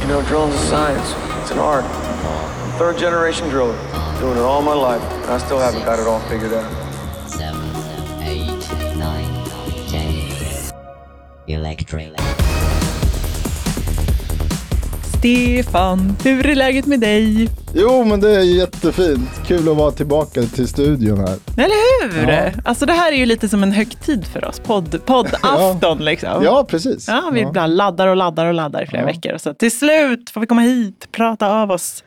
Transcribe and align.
You 0.00 0.06
know, 0.08 0.22
drilling's 0.22 0.54
a 0.54 0.66
science. 0.66 1.14
It's 1.42 1.50
an 1.50 1.58
art. 1.58 1.84
I'm 1.84 2.70
a 2.70 2.78
third 2.78 2.98
generation 2.98 3.48
driller. 3.48 3.76
Doing 4.20 4.38
it 4.38 4.42
all 4.42 4.62
my 4.62 4.74
life. 4.74 5.02
And 5.02 5.30
I 5.30 5.38
still 5.38 5.58
haven't 5.58 5.84
got 5.84 5.98
it 5.98 6.06
all 6.06 6.20
figured 6.28 6.52
out. 6.52 6.70
seven, 7.28 7.60
eight, 8.22 8.96
nine, 8.96 9.44
ten. 9.90 10.14
Electric. 11.46 12.12
Stefan, 15.18 16.16
hur 16.24 16.46
är 16.46 16.54
läget 16.54 16.86
med 16.86 17.00
dig? 17.00 17.48
Jo, 17.74 18.04
men 18.04 18.20
det 18.20 18.30
är 18.36 18.40
jättefint. 18.40 19.30
Kul 19.46 19.68
att 19.68 19.76
vara 19.76 19.90
tillbaka 19.90 20.42
till 20.42 20.68
studion 20.68 21.18
här. 21.18 21.36
Eller 21.56 22.02
hur? 22.24 22.28
Ja. 22.32 22.50
Alltså 22.64 22.86
det 22.86 22.92
här 22.92 23.12
är 23.12 23.16
ju 23.16 23.26
lite 23.26 23.48
som 23.48 23.62
en 23.62 23.72
högtid 23.72 24.26
för 24.26 24.44
oss, 24.44 24.60
Podd, 24.60 25.00
poddafton 25.06 25.98
liksom. 26.04 26.44
Ja, 26.44 26.64
precis. 26.64 27.08
Ja, 27.08 27.30
vi 27.34 27.44
bara 27.46 27.66
laddar 27.66 28.06
och 28.06 28.16
laddar 28.16 28.46
och 28.46 28.54
laddar 28.54 28.82
i 28.82 28.86
flera 28.86 29.02
Ja. 29.02 29.06
veckor. 29.06 29.32
Och 29.32 29.40
så 29.40 29.54
till 29.54 29.70
slut 29.78 30.30
får 30.30 30.40
vi 30.40 30.46
komma 30.46 30.60
hit, 30.60 31.08
prata 31.12 31.46
av 31.62 31.70
oss. 31.70 32.04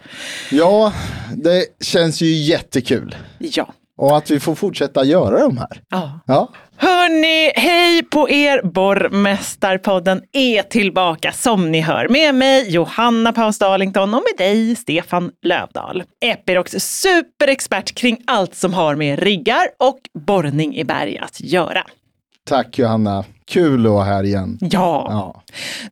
ja, 0.52 0.94
det 1.36 1.66
känns 1.84 2.22
ju 2.22 2.28
jättekul. 2.34 3.16
Ja. 3.40 3.74
Och 3.98 4.18
att 4.18 4.32
vi 4.32 4.40
får 4.40 4.56
fortsätta 4.56 5.04
göra 5.04 5.40
de 5.40 5.58
här. 5.58 5.82
ja. 5.90 6.20
Ja, 6.28 6.50
Hörni, 6.78 7.52
hej 7.56 8.04
på 8.04 8.30
er! 8.30 8.62
Borrmästarpodden 8.64 10.22
är 10.32 10.64
tillbaka 10.64 11.32
som 11.32 11.72
ni 11.72 11.82
hör 11.82 12.08
med 12.10 12.36
mig 12.36 12.70
Johanna 12.70 13.34
Paus 13.34 13.60
Darlington 13.60 14.14
och 14.14 14.24
med 14.32 14.48
dig 14.48 14.76
Stefan 14.76 15.32
Lövdahl. 15.42 16.04
Epirocs 16.26 16.72
superexpert 16.80 17.96
kring 17.96 18.18
allt 18.28 18.56
som 18.56 18.74
har 18.74 18.96
med 18.96 19.20
riggar 19.20 19.64
och 19.80 20.00
borrning 20.14 20.76
i 20.76 20.84
berg 20.84 21.18
att 21.18 21.42
göra. 21.42 21.84
tack 22.48 22.78
Johanna. 22.80 23.24
Kul 23.46 23.86
att 23.86 23.92
vara 23.92 24.04
här 24.04 24.24
igen. 24.24 24.58
Ja. 24.62 25.08
Ja, 25.10 25.44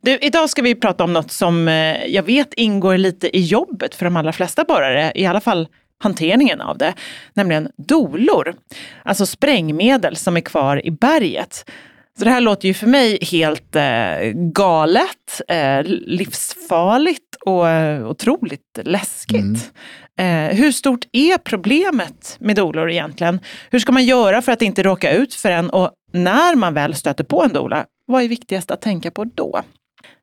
Du, 0.02 0.18
idag 0.18 0.50
ska 0.50 0.62
vi 0.62 0.74
prata 0.74 1.04
om 1.04 1.12
något 1.12 1.32
som 1.32 1.68
eh, 1.68 2.06
jag 2.06 2.22
vet 2.22 2.54
ingår 2.54 2.96
lite 2.96 3.36
i 3.36 3.40
jobbet 3.40 3.94
för 3.94 4.04
de 4.04 4.16
allra 4.16 4.32
flesta 4.32 4.64
borrare, 4.64 5.12
i 5.14 5.26
alla 5.26 5.40
fall 5.40 5.68
hanteringen 6.00 6.60
av 6.60 6.78
det, 6.78 6.94
nämligen 7.34 7.68
dolor. 7.76 8.54
Alltså 9.02 9.26
sprängmedel 9.26 10.16
som 10.16 10.36
är 10.36 10.40
kvar 10.40 10.86
i 10.86 10.90
berget. 10.90 11.70
Så 12.18 12.24
det 12.24 12.30
här 12.30 12.40
låter 12.40 12.68
ju 12.68 12.74
för 12.74 12.86
mig 12.86 13.18
helt 13.22 13.76
eh, 13.76 14.32
galet, 14.34 15.40
eh, 15.48 15.82
livsfarligt 15.84 17.36
och 17.46 17.68
eh, 17.68 18.08
otroligt 18.08 18.78
läskigt. 18.82 19.72
Eh, 20.18 20.56
hur 20.56 20.72
stort 20.72 21.04
är 21.12 21.38
problemet 21.38 22.36
med 22.40 22.56
dolor 22.56 22.90
egentligen? 22.90 23.40
Hur 23.70 23.78
ska 23.78 23.92
man 23.92 24.04
göra 24.04 24.42
för 24.42 24.52
att 24.52 24.62
inte 24.62 24.82
råka 24.82 25.12
ut 25.12 25.34
för 25.34 25.50
en? 25.50 25.70
Och 25.70 25.90
när 26.12 26.56
man 26.56 26.74
väl 26.74 26.94
stöter 26.94 27.24
på 27.24 27.42
en 27.42 27.52
dola, 27.52 27.86
vad 28.06 28.22
är 28.22 28.28
viktigast 28.28 28.70
att 28.70 28.80
tänka 28.80 29.10
på 29.10 29.24
då? 29.24 29.62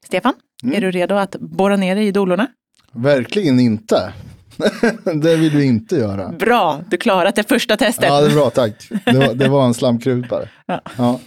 Stefan, 0.05 0.33
är 0.73 0.81
du 0.81 0.92
redo 0.92 1.16
att 1.16 1.36
borra 1.39 1.75
ner 1.75 1.95
dig 1.95 2.08
i 2.08 2.11
dolorna? 2.11 2.48
verkligen 2.94 3.59
inte. 3.59 4.14
det 5.22 5.36
vill 5.36 5.53
du 5.53 5.66
inte 5.66 5.95
göra. 5.95 6.30
Bra, 6.30 6.81
du 6.89 6.97
klarat 6.97 7.36
det 7.36 7.44
första 7.50 7.77
testet. 7.77 8.05
Ja, 8.05 8.22
det 8.22 8.27
är 8.27 8.33
bra, 8.36 8.50
tack. 8.50 8.73
Det 9.05 9.17
var, 9.17 9.33
det 9.33 9.47
var 9.47 9.66
en 9.66 9.73
slamkrupare. 9.73 10.49
Ja. 10.66 10.81
Ja. 10.97 11.19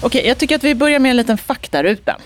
Okej, 0.00 0.26
jag 0.26 0.38
tycker 0.38 0.56
att 0.56 0.64
vi 0.64 0.74
börjar 0.74 0.98
med 0.98 1.10
en 1.10 1.16
liten 1.16 1.38
faktaruta. 1.38 2.16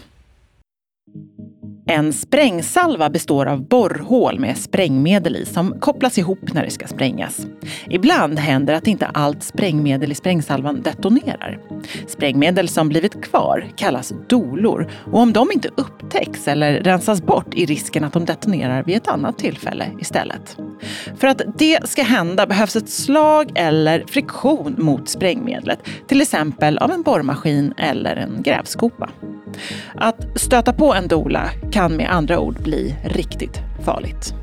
En 1.91 2.13
sprängsalva 2.13 3.11
består 3.11 3.47
av 3.47 3.69
borrhål 3.69 4.39
med 4.39 4.59
sprängmedel 4.59 5.37
i 5.37 5.45
som 5.45 5.81
kopplas 5.81 6.19
ihop 6.19 6.53
när 6.53 6.65
det 6.65 6.71
ska 6.71 6.87
sprängas. 6.87 7.47
Ibland 7.89 8.39
händer 8.39 8.75
att 8.75 8.87
inte 8.87 9.07
allt 9.07 9.43
sprängmedel 9.43 10.13
i 10.13 10.15
sprängsalvan 10.15 10.83
detonerar. 10.83 11.59
Sprängmedel 12.07 12.69
som 12.69 12.89
blivit 12.89 13.25
kvar 13.25 13.67
kallas 13.77 14.13
dolor 14.29 14.91
och 15.13 15.21
om 15.21 15.33
de 15.33 15.53
inte 15.53 15.69
upptäcks 15.77 16.49
eller 16.49 16.81
rensas 16.81 17.23
bort 17.23 17.55
är 17.55 17.67
risken 17.67 18.05
att 18.05 18.13
de 18.13 18.25
detonerar 18.25 18.83
vid 18.83 18.97
ett 18.97 19.09
annat 19.09 19.39
tillfälle 19.39 19.87
istället. 20.01 20.57
För 21.17 21.27
att 21.27 21.43
det 21.59 21.89
ska 21.89 22.03
hända 22.03 22.47
behövs 22.47 22.77
ett 22.77 22.91
slag 22.91 23.53
eller 23.55 24.05
friktion 24.07 24.75
mot 24.79 25.09
sprängmedlet, 25.09 25.79
till 26.07 26.21
exempel 26.21 26.79
av 26.79 26.91
en 26.91 27.03
borrmaskin 27.03 27.75
eller 27.79 28.17
en 28.17 28.43
grävskopa. 28.43 29.11
Att 29.95 30.41
stöta 30.41 30.73
på 30.73 30.95
en 30.95 31.09
dola 31.09 31.51
kan 31.73 31.97
med 31.97 32.11
andra 32.11 32.39
ord 32.39 32.63
bli 32.63 32.97
riktigt 33.05 33.61
farligt. 33.85 34.35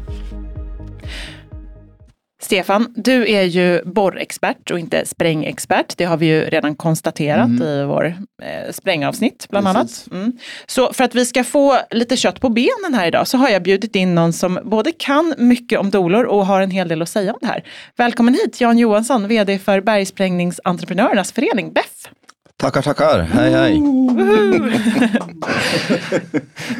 Stefan, 2.47 2.93
du 2.95 3.31
är 3.31 3.43
ju 3.43 3.81
borrexpert 3.85 4.71
och 4.71 4.79
inte 4.79 5.05
sprängexpert. 5.05 5.97
Det 5.97 6.05
har 6.05 6.17
vi 6.17 6.25
ju 6.25 6.41
redan 6.41 6.75
konstaterat 6.75 7.61
i 7.61 7.83
vår 7.83 8.05
eh, 8.43 8.71
sprängavsnitt 8.71 9.47
bland 9.49 9.67
Precis. 9.67 10.07
annat. 10.07 10.21
Mm. 10.23 10.37
Så 10.65 10.93
för 10.93 11.03
att 11.03 11.15
vi 11.15 11.25
ska 11.25 11.43
få 11.43 11.77
lite 11.91 12.17
kött 12.17 12.41
på 12.41 12.49
benen 12.49 12.93
här 12.93 13.07
idag 13.07 13.27
så 13.27 13.37
har 13.37 13.49
jag 13.49 13.63
bjudit 13.63 13.95
in 13.95 14.15
någon 14.15 14.33
som 14.33 14.59
både 14.63 14.91
kan 14.91 15.33
mycket 15.37 15.79
om 15.79 15.89
dolor 15.89 16.23
och 16.23 16.45
har 16.45 16.61
en 16.61 16.71
hel 16.71 16.87
del 16.87 17.01
att 17.01 17.09
säga 17.09 17.33
om 17.33 17.39
det 17.41 17.47
här. 17.47 17.63
Välkommen 17.95 18.33
hit 18.33 18.61
Jan 18.61 18.77
Johansson, 18.77 19.27
vd 19.27 19.59
för 19.59 19.81
Bergsprängningsentreprenörernas 19.81 21.31
förening, 21.31 21.73
BEF. 21.73 22.09
Tackar, 22.57 22.81
tackar. 22.81 23.19
Hej, 23.19 23.51
hej. 23.51 23.81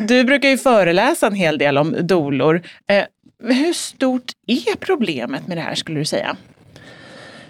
Du 0.07 0.23
brukar 0.23 0.49
ju 0.49 0.57
föreläsa 0.57 1.27
en 1.27 1.35
hel 1.35 1.57
del 1.57 1.77
om 1.77 1.95
dolor. 2.07 2.61
Eh, 2.88 3.03
hur 3.43 3.73
stort 3.73 4.31
är 4.47 4.75
problemet 4.75 5.47
med 5.47 5.57
det 5.57 5.61
här 5.61 5.75
skulle 5.75 5.99
du 5.99 6.05
säga? 6.05 6.35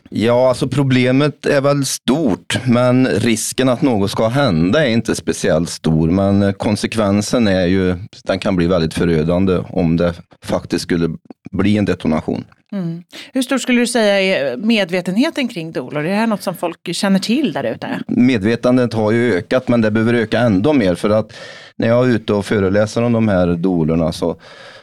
Ja, 0.09 0.49
alltså 0.49 0.67
problemet 0.67 1.45
är 1.45 1.61
väl 1.61 1.85
stort, 1.85 2.59
men 2.65 3.07
risken 3.07 3.69
att 3.69 3.81
något 3.81 4.11
ska 4.11 4.27
hända 4.27 4.85
är 4.87 4.89
inte 4.89 5.15
speciellt 5.15 5.69
stor. 5.69 6.09
Men 6.09 6.43
eh, 6.43 6.51
konsekvensen 6.51 7.47
är 7.47 7.65
ju, 7.65 7.95
den 8.23 8.39
kan 8.39 8.55
bli 8.55 8.67
väldigt 8.67 8.93
förödande 8.93 9.57
om 9.69 9.97
det 9.97 10.13
faktiskt 10.43 10.83
skulle 10.83 11.09
bli 11.51 11.77
en 11.77 11.85
detonation. 11.85 12.45
Mm. 12.77 13.03
Hur 13.33 13.41
stor 13.41 13.57
skulle 13.57 13.81
du 13.81 13.87
säga 13.87 14.19
är 14.21 14.57
medvetenheten 14.57 15.47
kring 15.47 15.71
dolor? 15.71 16.05
Är 16.05 16.09
det 16.09 16.15
här 16.15 16.27
något 16.27 16.43
som 16.43 16.55
folk 16.55 16.95
känner 16.95 17.19
till 17.19 17.53
där 17.53 17.63
ute? 17.63 17.99
Medvetandet 18.07 18.93
har 18.93 19.11
ju 19.11 19.33
ökat, 19.33 19.67
men 19.67 19.81
det 19.81 19.91
behöver 19.91 20.13
öka 20.13 20.39
ändå 20.39 20.73
mer 20.73 20.95
för 20.95 21.09
att 21.09 21.33
när 21.75 21.87
jag 21.87 22.05
är 22.05 22.09
ute 22.09 22.33
och 22.33 22.45
föreläser 22.45 23.03
om 23.03 23.13
de 23.13 23.27
här 23.27 23.47
dolorna 23.47 24.11
så, 24.11 24.35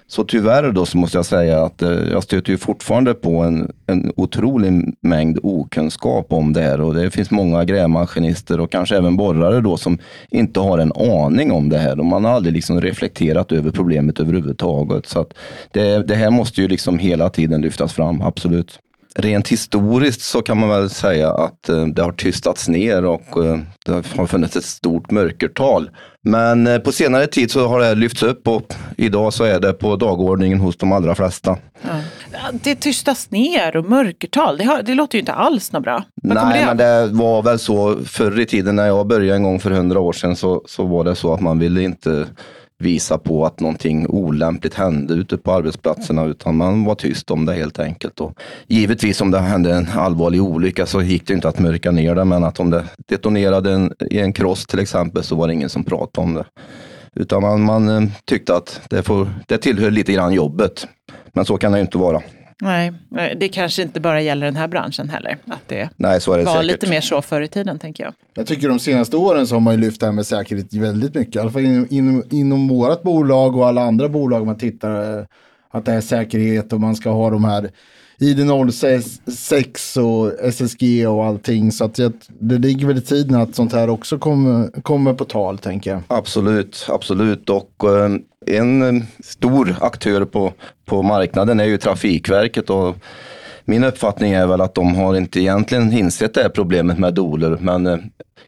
så 0.06 0.24
tyvärr 0.24 0.72
då 0.72 0.86
så 0.86 0.98
måste 0.98 1.18
jag 1.18 1.26
säga 1.26 1.64
att 1.64 1.82
eh, 1.82 1.90
jag 1.90 2.22
stöter 2.22 2.50
ju 2.52 2.58
fortfarande 2.58 3.14
på 3.14 3.36
en, 3.36 3.72
en 3.86 4.12
otrolig 4.16 4.96
mängd 5.00 5.38
okunskap 5.42 6.32
om 6.32 6.52
det 6.52 6.60
här 6.60 6.80
och 6.80 6.94
det 6.94 7.10
finns 7.10 7.30
många 7.30 7.64
grävmaskinister 7.64 8.60
och 8.60 8.72
kanske 8.72 8.96
även 8.96 9.16
borrare 9.16 9.60
då 9.60 9.76
som 9.76 9.98
inte 10.30 10.60
har 10.60 10.78
en 10.78 10.92
aning 10.92 11.52
om 11.52 11.68
det 11.68 11.78
här 11.78 11.98
och 11.98 12.06
man 12.06 12.24
har 12.24 12.32
aldrig 12.32 12.54
liksom 12.54 12.80
reflekterat 12.80 13.52
över 13.52 13.70
problemet 13.70 14.20
överhuvudtaget. 14.20 15.06
Så 15.06 15.20
att 15.20 15.34
det, 15.72 16.08
det 16.08 16.14
här 16.14 16.30
måste 16.30 16.60
ju 16.60 16.68
liksom 16.68 16.98
hela 16.98 17.30
tiden 17.30 17.60
lyftas 17.60 17.92
fram, 17.92 18.22
absolut. 18.22 18.78
Rent 19.18 19.48
historiskt 19.48 20.20
så 20.20 20.42
kan 20.42 20.58
man 20.58 20.68
väl 20.68 20.90
säga 20.90 21.30
att 21.30 21.68
eh, 21.68 21.86
det 21.86 22.02
har 22.02 22.12
tystats 22.12 22.68
ner 22.68 23.04
och 23.04 23.44
eh, 23.44 23.58
det 23.84 23.92
har 24.16 24.26
funnits 24.26 24.56
ett 24.56 24.64
stort 24.64 25.10
mörkertal. 25.10 25.90
Men 26.22 26.66
eh, 26.66 26.78
på 26.78 26.92
senare 26.92 27.26
tid 27.26 27.50
så 27.50 27.66
har 27.68 27.80
det 27.80 27.94
lyfts 27.94 28.22
upp 28.22 28.48
och 28.48 28.74
idag 28.96 29.32
så 29.32 29.44
är 29.44 29.60
det 29.60 29.72
på 29.72 29.96
dagordningen 29.96 30.60
hos 30.60 30.76
de 30.76 30.92
allra 30.92 31.14
flesta. 31.14 31.56
Ja, 31.82 31.90
Det 32.52 32.74
tystas 32.74 33.30
ner 33.30 33.76
och 33.76 33.84
mörkertal, 33.84 34.58
det, 34.58 34.64
har, 34.64 34.82
det 34.82 34.94
låter 34.94 35.16
ju 35.16 35.20
inte 35.20 35.32
alls 35.32 35.72
något 35.72 35.82
bra. 35.82 36.04
Nej, 36.22 36.60
det 36.60 36.66
men 36.66 36.76
det 36.76 37.06
var 37.06 37.42
väl 37.42 37.58
så 37.58 37.96
förr 38.04 38.40
i 38.40 38.46
tiden 38.46 38.76
när 38.76 38.86
jag 38.86 39.06
började 39.06 39.36
en 39.36 39.42
gång 39.42 39.60
för 39.60 39.70
hundra 39.70 40.00
år 40.00 40.12
sedan 40.12 40.36
så, 40.36 40.62
så 40.66 40.86
var 40.86 41.04
det 41.04 41.14
så 41.14 41.34
att 41.34 41.40
man 41.40 41.58
ville 41.58 41.82
inte 41.82 42.26
visa 42.84 43.18
på 43.18 43.46
att 43.46 43.60
någonting 43.60 44.06
olämpligt 44.08 44.74
hände 44.74 45.14
ute 45.14 45.36
på 45.36 45.52
arbetsplatserna 45.52 46.24
utan 46.24 46.56
man 46.56 46.84
var 46.84 46.94
tyst 46.94 47.30
om 47.30 47.46
det 47.46 47.54
helt 47.54 47.78
enkelt. 47.78 48.20
Och 48.20 48.38
givetvis 48.66 49.20
om 49.20 49.30
det 49.30 49.38
hände 49.38 49.74
en 49.74 49.88
allvarlig 49.96 50.42
olycka 50.42 50.86
så 50.86 51.02
gick 51.02 51.26
det 51.26 51.34
inte 51.34 51.48
att 51.48 51.58
mörka 51.58 51.90
ner 51.90 52.14
det 52.14 52.24
men 52.24 52.44
att 52.44 52.60
om 52.60 52.70
det 52.70 52.84
detonerade 53.08 53.72
en, 53.72 53.92
i 54.10 54.18
en 54.18 54.32
kross 54.32 54.66
till 54.66 54.78
exempel 54.78 55.22
så 55.22 55.36
var 55.36 55.46
det 55.46 55.52
ingen 55.52 55.68
som 55.68 55.84
pratade 55.84 56.26
om 56.26 56.34
det. 56.34 56.44
Utan 57.16 57.42
man, 57.42 57.62
man 57.62 57.88
eh, 57.88 58.10
tyckte 58.24 58.56
att 58.56 58.80
det, 58.90 59.02
får, 59.02 59.28
det 59.46 59.58
tillhör 59.58 59.90
lite 59.90 60.12
grann 60.12 60.32
jobbet. 60.32 60.86
Men 61.32 61.44
så 61.44 61.56
kan 61.56 61.72
det 61.72 61.78
ju 61.78 61.82
inte 61.82 61.98
vara. 61.98 62.22
Nej, 62.62 62.92
det 63.36 63.48
kanske 63.48 63.82
inte 63.82 64.00
bara 64.00 64.20
gäller 64.20 64.46
den 64.46 64.56
här 64.56 64.68
branschen 64.68 65.08
heller. 65.08 65.36
Att 65.46 65.68
det 65.68 65.88
Nej, 65.96 66.20
så 66.20 66.32
är 66.32 66.38
det 66.38 66.44
var 66.44 66.52
säkert. 66.52 66.66
lite 66.66 66.90
mer 66.90 67.00
så 67.00 67.22
förr 67.22 67.40
i 67.40 67.48
tiden 67.48 67.78
tänker 67.78 68.04
jag. 68.04 68.12
Jag 68.34 68.46
tycker 68.46 68.68
de 68.68 68.78
senaste 68.78 69.16
åren 69.16 69.46
så 69.46 69.54
har 69.54 69.60
man 69.60 69.74
ju 69.74 69.80
lyft 69.80 70.00
det 70.00 70.06
här 70.06 70.12
med 70.12 70.26
säkerhet 70.26 70.74
väldigt 70.74 71.14
mycket. 71.14 71.36
I 71.36 71.38
alla 71.38 71.50
fall 71.50 71.64
inom, 71.64 71.86
inom, 71.90 72.22
inom 72.30 72.68
vårt 72.68 73.02
bolag 73.02 73.56
och 73.56 73.68
alla 73.68 73.82
andra 73.82 74.08
bolag 74.08 74.46
man 74.46 74.58
tittar 74.58 75.18
eh, 75.18 75.24
att 75.74 75.84
det 75.84 75.92
är 75.92 76.00
säkerhet 76.00 76.72
och 76.72 76.80
man 76.80 76.96
ska 76.96 77.10
ha 77.10 77.30
de 77.30 77.44
här 77.44 77.70
ID06 78.20 79.98
och 79.98 80.32
SSG 80.48 81.06
och 81.08 81.24
allting. 81.24 81.72
Så 81.72 81.84
att 81.84 82.00
det 82.40 82.58
ligger 82.58 82.86
väl 82.86 82.98
i 82.98 83.00
tiden 83.00 83.40
att 83.40 83.54
sånt 83.54 83.72
här 83.72 83.90
också 83.90 84.18
kommer, 84.18 84.80
kommer 84.82 85.14
på 85.14 85.24
tal 85.24 85.58
tänker 85.58 85.90
jag. 85.90 86.02
Absolut, 86.08 86.86
absolut. 86.88 87.50
Och 87.50 87.72
eh, 87.84 88.10
en 88.46 88.82
eh, 88.82 89.02
stor 89.24 89.76
aktör 89.80 90.24
på, 90.24 90.52
på 90.84 91.02
marknaden 91.02 91.60
är 91.60 91.64
ju 91.64 91.78
Trafikverket. 91.78 92.70
Och 92.70 92.96
min 93.64 93.84
uppfattning 93.84 94.32
är 94.32 94.46
väl 94.46 94.60
att 94.60 94.74
de 94.74 94.94
har 94.94 95.16
inte 95.16 95.40
egentligen 95.40 95.92
insett 95.92 96.34
det 96.34 96.42
här 96.42 96.48
problemet 96.48 96.98
med 96.98 97.14
doler. 97.14 97.58
Men 97.60 97.86
eh, 97.86 97.98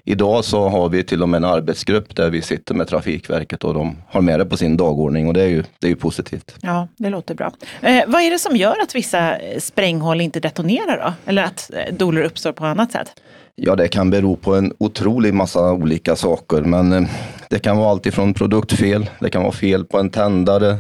idag 0.09 0.45
så 0.45 0.69
har 0.69 0.89
vi 0.89 1.05
till 1.05 1.23
och 1.23 1.29
med 1.29 1.39
en 1.39 1.45
arbetsgrupp 1.45 2.17
där 2.17 2.31
vi 2.31 2.43
sitter 2.43 2.75
med 2.75 2.89
Trafikverket 2.89 3.65
och 3.65 3.75
de 3.75 3.97
har 4.09 4.21
med 4.21 4.41
det 4.41 4.45
på 4.45 4.57
sin 4.57 4.77
dagordning 4.77 5.29
och 5.29 5.35
det 5.35 5.43
är 5.43 5.49
ju, 5.49 5.65
det 5.79 5.87
är 5.87 5.89
ju 5.89 5.97
positivt. 5.97 6.55
Ja, 6.61 6.89
det 6.97 7.11
låter 7.11 7.35
bra. 7.35 7.53
Eh, 7.81 8.05
vad 8.07 8.23
är 8.23 8.31
det 8.31 8.39
som 8.39 8.57
gör 8.57 8.83
att 8.83 8.95
vissa 8.95 9.39
eh, 9.39 9.59
spränghål 9.59 10.21
inte 10.21 10.41
detonerar 10.41 11.05
då? 11.05 11.31
Eller 11.31 11.43
att 11.43 11.71
eh, 11.75 11.95
dolor 11.95 12.23
uppstår 12.25 12.53
på 12.53 12.67
annat 12.67 12.93
sätt? 12.93 13.09
Ja, 13.55 13.77
det 13.77 13.89
kan 13.89 14.11
bero 14.11 14.37
på 14.37 14.55
en 14.55 14.73
otrolig 14.79 15.35
massa 15.35 15.73
olika 15.73 16.17
saker, 16.17 16.61
men 16.61 16.93
eh, 16.93 17.09
det 17.51 17.59
kan 17.59 17.77
vara 17.77 17.91
allt 17.91 18.07
ifrån 18.07 18.35
produktfel, 18.35 19.11
det 19.21 19.31
kan 19.31 19.43
vara 19.43 19.53
fel 19.53 19.85
på 19.85 19.99
en 19.99 20.11
tändare, 20.11 20.77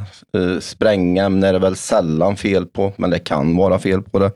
sprängämne 0.60 1.48
är 1.48 1.52
det 1.52 1.58
väl 1.58 1.76
sällan 1.76 2.36
fel 2.36 2.66
på, 2.66 2.92
men 2.96 3.10
det 3.10 3.18
kan 3.18 3.56
vara 3.56 3.78
fel 3.78 4.02
på 4.02 4.18
det. 4.18 4.30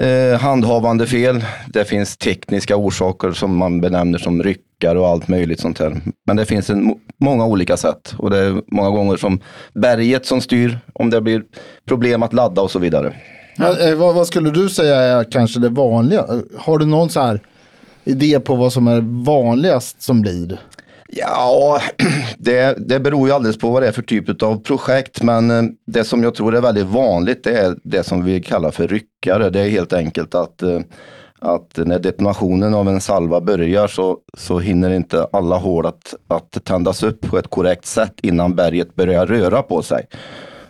Eh, 0.00 0.38
handhavande 0.38 1.06
fel, 1.06 1.44
det 1.66 1.84
finns 1.84 2.16
tekniska 2.16 2.76
orsaker 2.76 3.32
som 3.32 3.56
man 3.56 3.80
benämner 3.80 4.18
som 4.18 4.42
ryckar 4.42 4.96
och 4.96 5.08
allt 5.08 5.28
möjligt 5.28 5.60
sånt 5.60 5.78
här. 5.78 6.00
Men 6.26 6.36
det 6.36 6.46
finns 6.46 6.70
en, 6.70 6.94
många 7.18 7.46
olika 7.46 7.76
sätt 7.76 8.14
och 8.18 8.30
det 8.30 8.38
är 8.38 8.62
många 8.66 8.90
gånger 8.90 9.16
som 9.16 9.40
berget 9.72 10.26
som 10.26 10.40
styr, 10.40 10.78
om 10.92 11.10
det 11.10 11.20
blir 11.20 11.42
problem 11.88 12.22
att 12.22 12.32
ladda 12.32 12.62
och 12.62 12.70
så 12.70 12.78
vidare. 12.78 13.14
Men, 13.56 13.88
eh, 13.88 13.94
vad, 13.94 14.14
vad 14.14 14.26
skulle 14.26 14.50
du 14.50 14.68
säga 14.68 14.96
är 14.96 15.24
kanske 15.24 15.60
det 15.60 15.68
vanliga? 15.68 16.26
Har 16.58 16.78
du 16.78 16.86
någon 16.86 17.10
så 17.10 17.20
här 17.20 17.40
idé 18.04 18.40
på 18.40 18.54
vad 18.54 18.72
som 18.72 18.88
är 18.88 19.24
vanligast 19.24 20.02
som 20.02 20.20
blir? 20.20 20.60
Ja, 21.12 21.80
det, 22.38 22.88
det 22.88 23.00
beror 23.00 23.28
ju 23.28 23.34
alldeles 23.34 23.58
på 23.58 23.70
vad 23.70 23.82
det 23.82 23.88
är 23.88 23.92
för 23.92 24.02
typ 24.02 24.42
av 24.42 24.62
projekt. 24.62 25.22
Men 25.22 25.50
eh, 25.50 25.62
det 25.86 26.04
som 26.04 26.22
jag 26.22 26.34
tror 26.34 26.56
är 26.56 26.60
väldigt 26.60 26.86
vanligt 26.86 27.44
det 27.44 27.58
är 27.58 27.76
det 27.82 28.02
som 28.02 28.24
vi 28.24 28.42
kallar 28.42 28.70
för 28.70 28.88
ryckare. 28.88 29.50
Det 29.50 29.60
är 29.60 29.68
helt 29.68 29.92
enkelt 29.92 30.34
att, 30.34 30.62
eh, 30.62 30.80
att 31.38 31.76
när 31.76 31.98
detonationen 31.98 32.74
av 32.74 32.88
en 32.88 33.00
salva 33.00 33.40
börjar 33.40 33.86
så, 33.86 34.18
så 34.38 34.58
hinner 34.58 34.90
inte 34.90 35.26
alla 35.32 35.56
hål 35.56 35.86
att, 35.86 36.14
att 36.28 36.64
tändas 36.64 37.02
upp 37.02 37.20
på 37.20 37.38
ett 37.38 37.50
korrekt 37.50 37.86
sätt 37.86 38.14
innan 38.22 38.54
berget 38.54 38.94
börjar 38.94 39.26
röra 39.26 39.62
på 39.62 39.82
sig. 39.82 40.06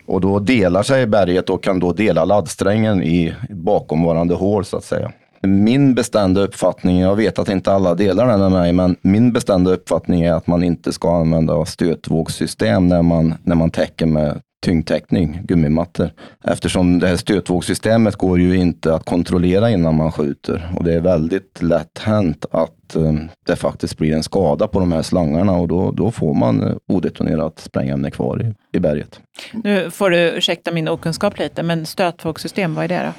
Och 0.07 0.21
då 0.21 0.39
delar 0.39 0.83
sig 0.83 1.07
berget 1.07 1.51
och 1.51 1.63
kan 1.63 1.81
då 1.81 1.93
dela 1.93 2.25
laddsträngen 2.25 3.03
i 3.03 3.35
bakomvarande 3.51 4.35
hål 4.35 4.65
så 4.65 4.77
att 4.77 4.85
säga. 4.85 5.13
Min 5.43 5.95
bestämda 5.95 6.41
uppfattning, 6.41 7.01
jag 7.01 7.17
vet 7.17 7.39
att 7.39 7.49
inte 7.49 7.73
alla 7.73 7.95
delar 7.95 8.27
den 8.27 8.41
med 8.41 8.51
mig, 8.51 8.73
men 8.73 8.97
min 9.03 9.33
bestämda 9.33 9.71
uppfattning 9.71 10.23
är 10.23 10.33
att 10.33 10.47
man 10.47 10.63
inte 10.63 10.93
ska 10.93 11.17
använda 11.17 11.65
stötvågssystem 11.65 12.89
när 12.89 13.03
man, 13.03 13.35
när 13.43 13.55
man 13.55 13.71
täcker 13.71 14.07
med 14.07 14.41
tyngdtäckning, 14.65 15.41
gummimattor. 15.45 16.11
Eftersom 16.45 16.99
det 16.99 17.07
här 17.07 17.17
stötvågssystemet 17.17 18.17
går 18.17 18.41
ju 18.41 18.57
inte 18.57 18.95
att 18.95 19.05
kontrollera 19.05 19.71
innan 19.71 19.95
man 19.95 20.13
skjuter 20.13 20.73
och 20.77 20.85
det 20.85 20.95
är 20.95 21.01
väldigt 21.01 21.63
lätt 21.63 21.99
hänt 21.99 22.45
att 22.51 22.97
eh, 22.97 23.13
det 23.47 23.57
faktiskt 23.57 23.99
blir 23.99 24.15
en 24.15 24.23
skada 24.23 24.69
på 24.69 24.81
de 24.81 24.93
här 24.93 25.03
slangarna 25.03 25.53
och 25.53 25.69
då, 25.69 25.91
då 25.91 26.11
får 26.11 26.35
man 26.35 26.63
eh, 26.63 26.77
odetonerat 26.89 27.59
sprängämne 27.59 28.11
kvar 28.11 28.43
i, 28.43 28.77
i 28.77 28.81
berget. 28.81 29.21
Nu 29.53 29.91
får 29.91 30.11
du 30.11 30.31
ursäkta 30.31 30.73
min 30.73 30.89
okunskap 30.89 31.39
lite, 31.39 31.63
men 31.63 31.87
stötvågssystem, 31.87 32.75
vad 32.75 32.85
är 32.85 32.89
det 32.89 33.03
då? 33.07 33.13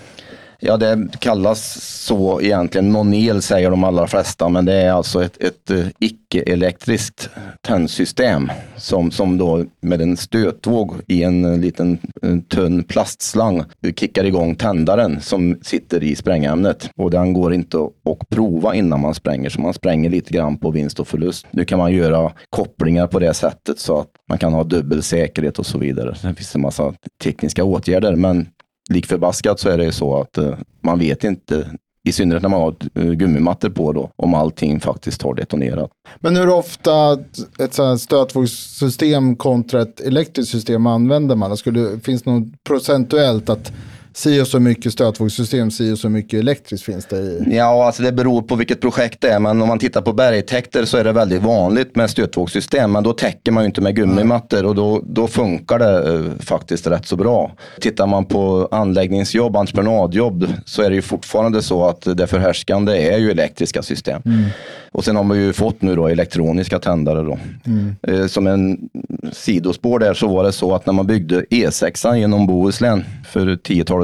Ja, 0.64 0.78
det 0.78 1.08
kallas 1.20 1.82
så 2.06 2.42
egentligen. 2.42 2.92
Non-el 2.92 3.42
säger 3.42 3.70
de 3.70 3.84
allra 3.84 4.08
flesta, 4.08 4.50
men 4.50 4.66
det 4.66 4.74
är 4.74 4.92
alltså 4.92 5.24
ett, 5.24 5.44
ett 5.44 5.70
eh, 5.70 5.88
icke-elektriskt 6.00 7.30
tändsystem 7.62 8.52
som, 8.76 9.12
som 9.12 9.38
då 9.38 9.66
med 9.82 10.02
en 10.02 10.18
stötvåg 10.18 10.94
i 11.08 11.24
en 11.24 11.46
eh, 11.46 11.58
liten 11.58 11.98
en 12.22 12.42
tunn 12.42 12.84
plastslang 12.84 13.64
kickar 13.96 14.24
igång 14.24 14.56
tändaren 14.56 15.22
som 15.22 15.58
sitter 15.62 16.04
i 16.04 16.16
sprängämnet. 16.16 16.90
Och 16.96 17.12
den 17.12 17.34
går 17.34 17.54
inte 17.54 17.78
att, 17.78 18.30
prova 18.30 18.76
innan 18.76 19.02
man 19.02 19.14
spränger, 19.14 19.50
så 19.50 19.62
man 19.62 19.74
spränger 19.74 20.10
lite 20.10 20.34
grann 20.34 20.58
på 20.58 20.72
vinst 20.72 21.00
och 21.00 21.08
förlust. 21.08 21.48
Nu 21.52 21.66
kan 21.66 21.80
man 21.80 21.94
göra 21.94 22.32
kopplingar 22.50 23.08
på 23.08 23.20
det 23.20 23.34
sättet 23.34 23.80
så 23.80 24.00
att 24.00 24.08
man 24.30 24.38
kan 24.38 24.54
ha 24.54 24.64
dubbel 24.64 25.04
säkerhet 25.04 25.60
och 25.60 25.66
så 25.66 25.78
vidare. 25.78 26.16
Det 26.22 26.36
finns 26.36 26.56
en 26.56 26.62
massa 26.62 26.94
tekniska 27.24 27.64
åtgärder, 27.64 28.16
men 28.16 28.48
Likförbaskat 28.90 29.60
så 29.60 29.70
är 29.70 29.78
det 29.78 29.92
så 29.92 30.22
att 30.22 30.38
eh, 30.38 30.54
man 30.82 31.00
vet 31.00 31.24
inte, 31.24 31.68
i 32.04 32.12
synnerhet 32.12 32.42
när 32.42 32.50
man 32.50 32.62
har 32.62 32.76
eh, 32.96 33.12
gummimattor 33.12 33.70
på 33.70 33.94
då, 33.94 34.12
om 34.16 34.34
allting 34.34 34.80
faktiskt 34.80 35.22
har 35.22 35.34
detonerat. 35.34 35.92
Men 36.20 36.36
hur 36.36 36.50
ofta 36.50 37.20
ett 37.60 38.02
stötvågssystem 38.02 39.36
kontra 39.36 39.82
ett 39.82 40.00
elektriskt 40.00 40.52
system 40.52 40.88
använder 40.88 41.36
man? 41.36 41.58
Skulle, 41.58 42.00
finns 42.00 42.24
det 42.24 42.32
något 42.32 42.64
procentuellt 42.64 43.50
att 43.50 43.72
si 44.14 44.42
och 44.42 44.48
så 44.48 44.60
mycket 44.60 44.94
stötvågssystem, 44.94 45.72
si 45.72 45.92
och 45.92 45.98
så 45.98 46.10
mycket 46.10 46.40
elektriskt 46.40 46.86
finns 46.86 47.06
det 47.06 47.18
i? 47.18 47.44
Ja, 47.48 47.86
alltså 47.86 48.04
det 48.04 48.12
beror 48.12 48.42
på 48.42 48.56
vilket 48.56 48.82
projekt 48.82 49.22
det 49.22 49.30
är, 49.30 49.40
men 49.40 49.62
om 49.62 49.68
man 49.68 49.80
tittar 49.80 50.02
på 50.02 50.14
bergtäkter 50.14 50.86
så 50.86 50.98
är 50.98 51.04
det 51.04 51.12
väldigt 51.12 51.42
vanligt 51.42 51.96
med 51.96 52.10
stötvågssystem, 52.10 52.92
men 52.92 53.04
då 53.04 53.14
täcker 53.14 53.52
man 53.52 53.64
ju 53.64 53.66
inte 53.66 53.82
med 53.82 53.96
gummimattor 53.96 54.66
och 54.66 54.76
då, 54.76 55.02
då 55.06 55.28
funkar 55.28 55.80
det 55.80 56.14
eh, 56.14 56.22
faktiskt 56.40 56.88
rätt 56.88 57.08
så 57.08 57.16
bra. 57.16 57.52
Tittar 57.80 58.08
man 58.08 58.26
på 58.26 58.68
anläggningsjobb, 58.72 59.56
entreprenadjobb, 59.56 60.48
så 60.66 60.82
är 60.82 60.90
det 60.90 60.96
ju 60.96 61.02
fortfarande 61.02 61.62
så 61.62 61.88
att 61.88 62.18
det 62.18 62.28
förhärskande 62.28 63.14
är 63.14 63.18
ju 63.18 63.32
elektriska 63.32 63.82
system. 63.82 64.22
Och 64.94 65.06
sen 65.06 65.16
har 65.16 65.24
man 65.24 65.38
ju 65.38 65.54
fått 65.54 65.82
nu 65.82 65.96
då 65.96 66.08
elektroniska 66.08 66.80
tändare 66.80 67.24
då. 67.24 67.40
Eh, 68.08 68.28
som 68.28 68.48
en 68.48 68.90
sidospår 69.32 70.00
där 70.00 70.14
så 70.14 70.28
var 70.28 70.44
det 70.44 70.52
så 70.52 70.76
att 70.76 70.86
när 70.86 70.94
man 70.94 71.08
byggde 71.08 71.42
E6 71.42 72.16
genom 72.16 72.48
Bohuslän 72.48 73.04
för 73.30 73.56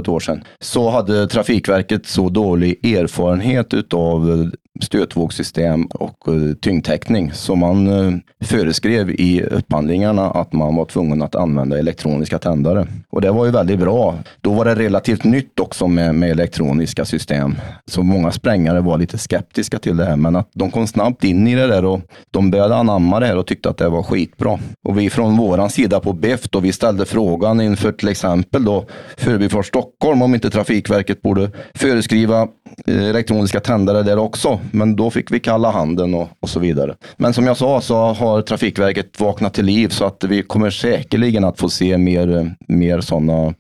tiotalet 0.02 0.08
år 0.08 0.20
sedan 0.20 0.44
så 0.60 0.90
hade 0.90 1.28
Trafikverket 1.28 2.06
så 2.06 2.30
dålig 2.30 2.96
erfarenhet 2.96 3.74
utav 3.74 4.52
stötvågssystem 4.82 5.86
och 5.86 6.28
eh, 6.28 6.54
tyngdtäckning 6.62 7.32
så 7.34 7.56
man 7.56 7.88
eh, 7.88 8.18
föreskrev 8.46 9.12
i 9.12 9.44
upphandlingarna 9.44 10.32
att 10.32 10.54
man 10.54 10.76
var 10.76 10.86
tvungen 10.86 11.22
att 11.22 11.36
använda 11.36 11.80
elektroniska 11.80 12.40
tändare. 12.40 12.88
Och 13.10 13.22
det 13.22 13.32
var 13.32 13.46
ju 13.46 13.52
väldigt 13.52 13.80
bra. 13.80 14.16
Då 14.42 14.54
var 14.54 14.66
det 14.66 14.76
relativt 14.76 15.24
nytt 15.24 15.60
också 15.60 15.88
med, 15.88 16.16
med 16.16 16.32
elektroniska 16.32 17.06
system. 17.06 17.56
Så 17.86 18.04
många 18.04 18.32
sprängare 18.32 18.82
var 18.82 18.98
lite 18.98 19.18
skeptiska 19.18 19.80
till 19.80 19.98
det 19.98 20.06
här, 20.06 20.16
men 20.16 20.36
att 20.36 20.50
de 20.54 20.72
kom 20.72 20.88
snabbt 20.88 21.24
in 21.24 21.48
i 21.48 21.56
det 21.56 21.68
där 21.68 21.86
och 21.86 22.02
de 22.32 22.52
började 22.52 22.76
anamma 22.76 23.20
det 23.20 23.26
här 23.26 23.38
och 23.38 23.48
tyckte 23.48 23.70
att 23.70 23.78
det 23.78 23.90
var 23.90 24.04
skitbra. 24.04 24.60
Och 24.88 25.00
vi 25.00 25.10
från 25.10 25.38
våran 25.38 25.70
sida 25.70 26.00
på 26.00 26.14
BEF 26.14 26.50
då, 26.50 26.60
vi 26.60 26.74
ställde 26.74 27.06
frågan 27.06 27.62
inför 27.62 27.92
till 27.92 28.08
exempel 28.08 28.66
då 28.66 28.86
Förbifart 29.18 29.66
Stockholm 29.66 30.22
om 30.22 30.36
inte 30.36 30.50
Trafikverket 30.50 31.22
borde 31.22 31.52
föreskriva 31.74 32.48
eh, 32.88 33.04
elektroniska 33.04 33.60
tändare 33.60 34.04
där 34.04 34.18
också. 34.18 34.60
Men 34.72 34.96
då 34.96 35.12
fick 35.12 35.32
vi 35.32 35.40
kalla 35.40 35.72
handen 35.72 36.14
och, 36.14 36.30
och 36.40 36.50
så 36.50 36.60
vidare. 36.60 36.96
Men 37.18 37.34
som 37.34 37.48
jag 37.48 37.58
sa 37.58 37.82
så 37.82 37.96
har 37.96 38.42
Trafikverket 38.42 39.20
vaknat 39.20 39.54
till 39.54 39.66
liv 39.66 39.90
så 39.90 40.06
att 40.06 40.24
vi 40.24 40.44
kommer 40.44 40.70
säkerligen 40.70 41.44
att 41.44 41.60
få 41.60 41.70
se 41.70 41.98
mer, 41.98 42.56
mer 42.68 43.02
sådana 43.02 43.54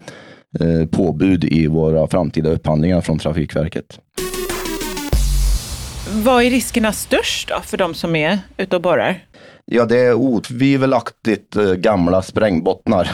eh, 0.59 0.87
påbud 0.91 1.43
i 1.43 1.67
våra 1.67 2.07
framtida 2.07 2.49
upphandlingar 2.49 3.01
från 3.01 3.19
Trafikverket. 3.19 3.99
Vad 6.11 6.43
är 6.43 6.49
riskerna 6.49 6.91
störst 6.91 7.49
då 7.49 7.61
för 7.63 7.77
de 7.77 7.93
som 7.93 8.15
är 8.15 8.39
ute 8.57 8.75
och 8.75 8.81
borrar? 8.81 9.23
Ja, 9.65 9.85
det 9.85 9.99
är 9.99 10.13
otvivelaktigt 10.13 11.55
eh, 11.55 11.73
gamla 11.73 12.21
sprängbottnar. 12.21 13.11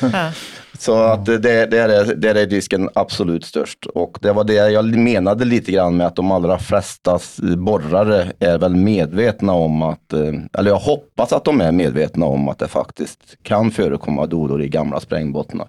Så 0.78 0.94
att 0.94 1.26
det, 1.26 1.38
det, 1.38 1.78
är, 1.78 2.14
det 2.14 2.30
är 2.30 2.46
risken 2.46 2.90
absolut 2.94 3.44
störst. 3.44 3.86
Och 3.86 4.18
det 4.20 4.32
var 4.32 4.44
det 4.44 4.54
jag 4.54 4.96
menade 4.96 5.44
lite 5.44 5.72
grann 5.72 5.96
med 5.96 6.06
att 6.06 6.16
de 6.16 6.30
allra 6.30 6.58
flesta 6.58 7.18
borrare 7.56 8.32
är 8.38 8.58
väl 8.58 8.76
medvetna 8.76 9.52
om 9.52 9.82
att, 9.82 10.12
eh, 10.12 10.32
eller 10.58 10.70
jag 10.70 10.78
hoppas 10.78 11.32
att 11.32 11.44
de 11.44 11.60
är 11.60 11.72
medvetna 11.72 12.26
om 12.26 12.48
att 12.48 12.58
det 12.58 12.68
faktiskt 12.68 13.18
kan 13.42 13.70
förekomma 13.70 14.26
dolor 14.26 14.62
i 14.62 14.68
gamla 14.68 15.00
sprängbottnar. 15.00 15.68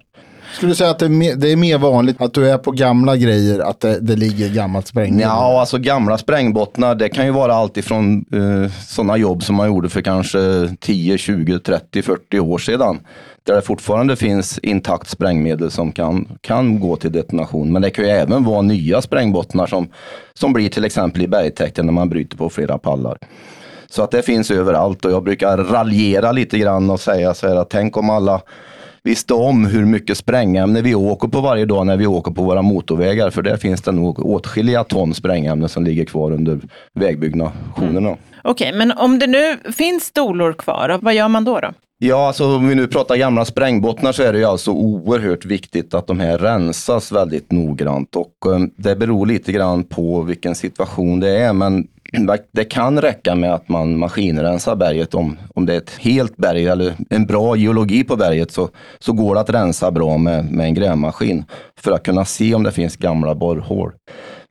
Skulle 0.54 0.72
du 0.72 0.76
säga 0.76 0.90
att 0.90 0.98
det 0.98 1.04
är, 1.04 1.10
mer, 1.10 1.34
det 1.36 1.52
är 1.52 1.56
mer 1.56 1.78
vanligt 1.78 2.20
att 2.20 2.34
du 2.34 2.50
är 2.50 2.58
på 2.58 2.70
gamla 2.70 3.16
grejer, 3.16 3.58
att 3.60 3.80
det, 3.80 4.00
det 4.00 4.16
ligger 4.16 4.48
gammalt 4.48 4.86
sprängmedel? 4.86 5.28
Ja, 5.28 5.60
alltså 5.60 5.78
gamla 5.78 6.18
sprängbottnar, 6.18 6.94
det 6.94 7.08
kan 7.08 7.26
ju 7.26 7.30
vara 7.32 7.54
allt 7.54 7.76
ifrån 7.76 8.24
eh, 8.32 8.72
sådana 8.86 9.16
jobb 9.16 9.42
som 9.42 9.56
man 9.56 9.66
gjorde 9.66 9.88
för 9.88 10.00
kanske 10.00 10.38
10, 10.80 11.18
20, 11.18 11.58
30, 11.58 12.02
40 12.02 12.40
år 12.40 12.58
sedan. 12.58 13.00
Där 13.42 13.54
det 13.54 13.62
fortfarande 13.62 14.16
finns 14.16 14.58
intakt 14.58 15.08
sprängmedel 15.08 15.70
som 15.70 15.92
kan, 15.92 16.28
kan 16.40 16.80
gå 16.80 16.96
till 16.96 17.12
detonation. 17.12 17.72
Men 17.72 17.82
det 17.82 17.90
kan 17.90 18.04
ju 18.04 18.10
även 18.10 18.44
vara 18.44 18.62
nya 18.62 19.02
sprängbottnar 19.02 19.66
som, 19.66 19.88
som 20.34 20.52
blir 20.52 20.68
till 20.68 20.84
exempel 20.84 21.22
i 21.22 21.28
bergtäkten 21.28 21.86
när 21.86 21.92
man 21.92 22.08
bryter 22.08 22.36
på 22.36 22.50
flera 22.50 22.78
pallar. 22.78 23.18
Så 23.90 24.02
att 24.02 24.10
det 24.10 24.22
finns 24.22 24.50
överallt 24.50 25.04
och 25.04 25.10
jag 25.10 25.22
brukar 25.22 25.58
raljera 25.58 26.32
lite 26.32 26.58
grann 26.58 26.90
och 26.90 27.00
säga 27.00 27.34
så 27.34 27.48
här 27.48 27.56
att 27.56 27.70
tänk 27.70 27.96
om 27.96 28.10
alla 28.10 28.40
visste 29.04 29.34
om 29.34 29.66
hur 29.66 29.84
mycket 29.84 30.18
sprängämne 30.18 30.82
vi 30.82 30.94
åker 30.94 31.28
på 31.28 31.40
varje 31.40 31.64
dag 31.64 31.86
när 31.86 31.96
vi 31.96 32.06
åker 32.06 32.32
på 32.32 32.42
våra 32.42 32.62
motorvägar. 32.62 33.30
För 33.30 33.42
där 33.42 33.56
finns 33.56 33.82
det 33.82 33.92
nog 33.92 34.26
åtskilliga 34.26 34.84
ton 34.84 35.14
sprängämne 35.14 35.68
som 35.68 35.84
ligger 35.84 36.04
kvar 36.04 36.32
under 36.32 36.60
vägbyggnationerna. 36.94 38.16
Okej, 38.42 38.72
men 38.72 38.92
om 38.92 39.18
det 39.18 39.26
nu 39.26 39.58
finns 39.72 40.12
dolor 40.12 40.52
kvar, 40.52 40.98
vad 41.02 41.14
gör 41.14 41.28
man 41.28 41.44
då? 41.44 41.60
då? 41.60 41.68
Ja, 41.98 42.26
alltså 42.26 42.56
om 42.56 42.68
vi 42.68 42.74
nu 42.74 42.86
pratar 42.86 43.16
gamla 43.16 43.44
sprängbottnar 43.44 44.12
så 44.12 44.22
är 44.22 44.32
det 44.32 44.38
ju 44.38 44.44
alltså 44.44 44.70
oerhört 44.70 45.44
viktigt 45.44 45.94
att 45.94 46.06
de 46.06 46.20
här 46.20 46.38
rensas 46.38 47.12
väldigt 47.12 47.52
noggrant 47.52 48.16
och 48.16 48.52
eh, 48.52 48.60
det 48.76 48.96
beror 48.96 49.26
lite 49.26 49.52
grann 49.52 49.84
på 49.84 50.22
vilken 50.22 50.54
situation 50.54 51.20
det 51.20 51.38
är. 51.38 51.52
Men 51.52 51.86
det 52.52 52.64
kan 52.64 53.00
räcka 53.00 53.34
med 53.34 53.54
att 53.54 53.68
man 53.68 53.98
maskinrensar 53.98 54.76
berget 54.76 55.14
om, 55.14 55.38
om 55.54 55.66
det 55.66 55.74
är 55.74 55.78
ett 55.78 55.96
helt 56.00 56.36
berg 56.36 56.66
eller 56.66 56.94
en 57.10 57.26
bra 57.26 57.56
geologi 57.56 58.04
på 58.04 58.16
berget 58.16 58.50
så, 58.50 58.68
så 58.98 59.12
går 59.12 59.34
det 59.34 59.40
att 59.40 59.50
rensa 59.50 59.90
bra 59.90 60.18
med, 60.18 60.52
med 60.52 60.66
en 60.66 60.74
grävmaskin 60.74 61.44
för 61.80 61.92
att 61.92 62.02
kunna 62.02 62.24
se 62.24 62.54
om 62.54 62.62
det 62.62 62.72
finns 62.72 62.96
gamla 62.96 63.34
borrhål. 63.34 63.92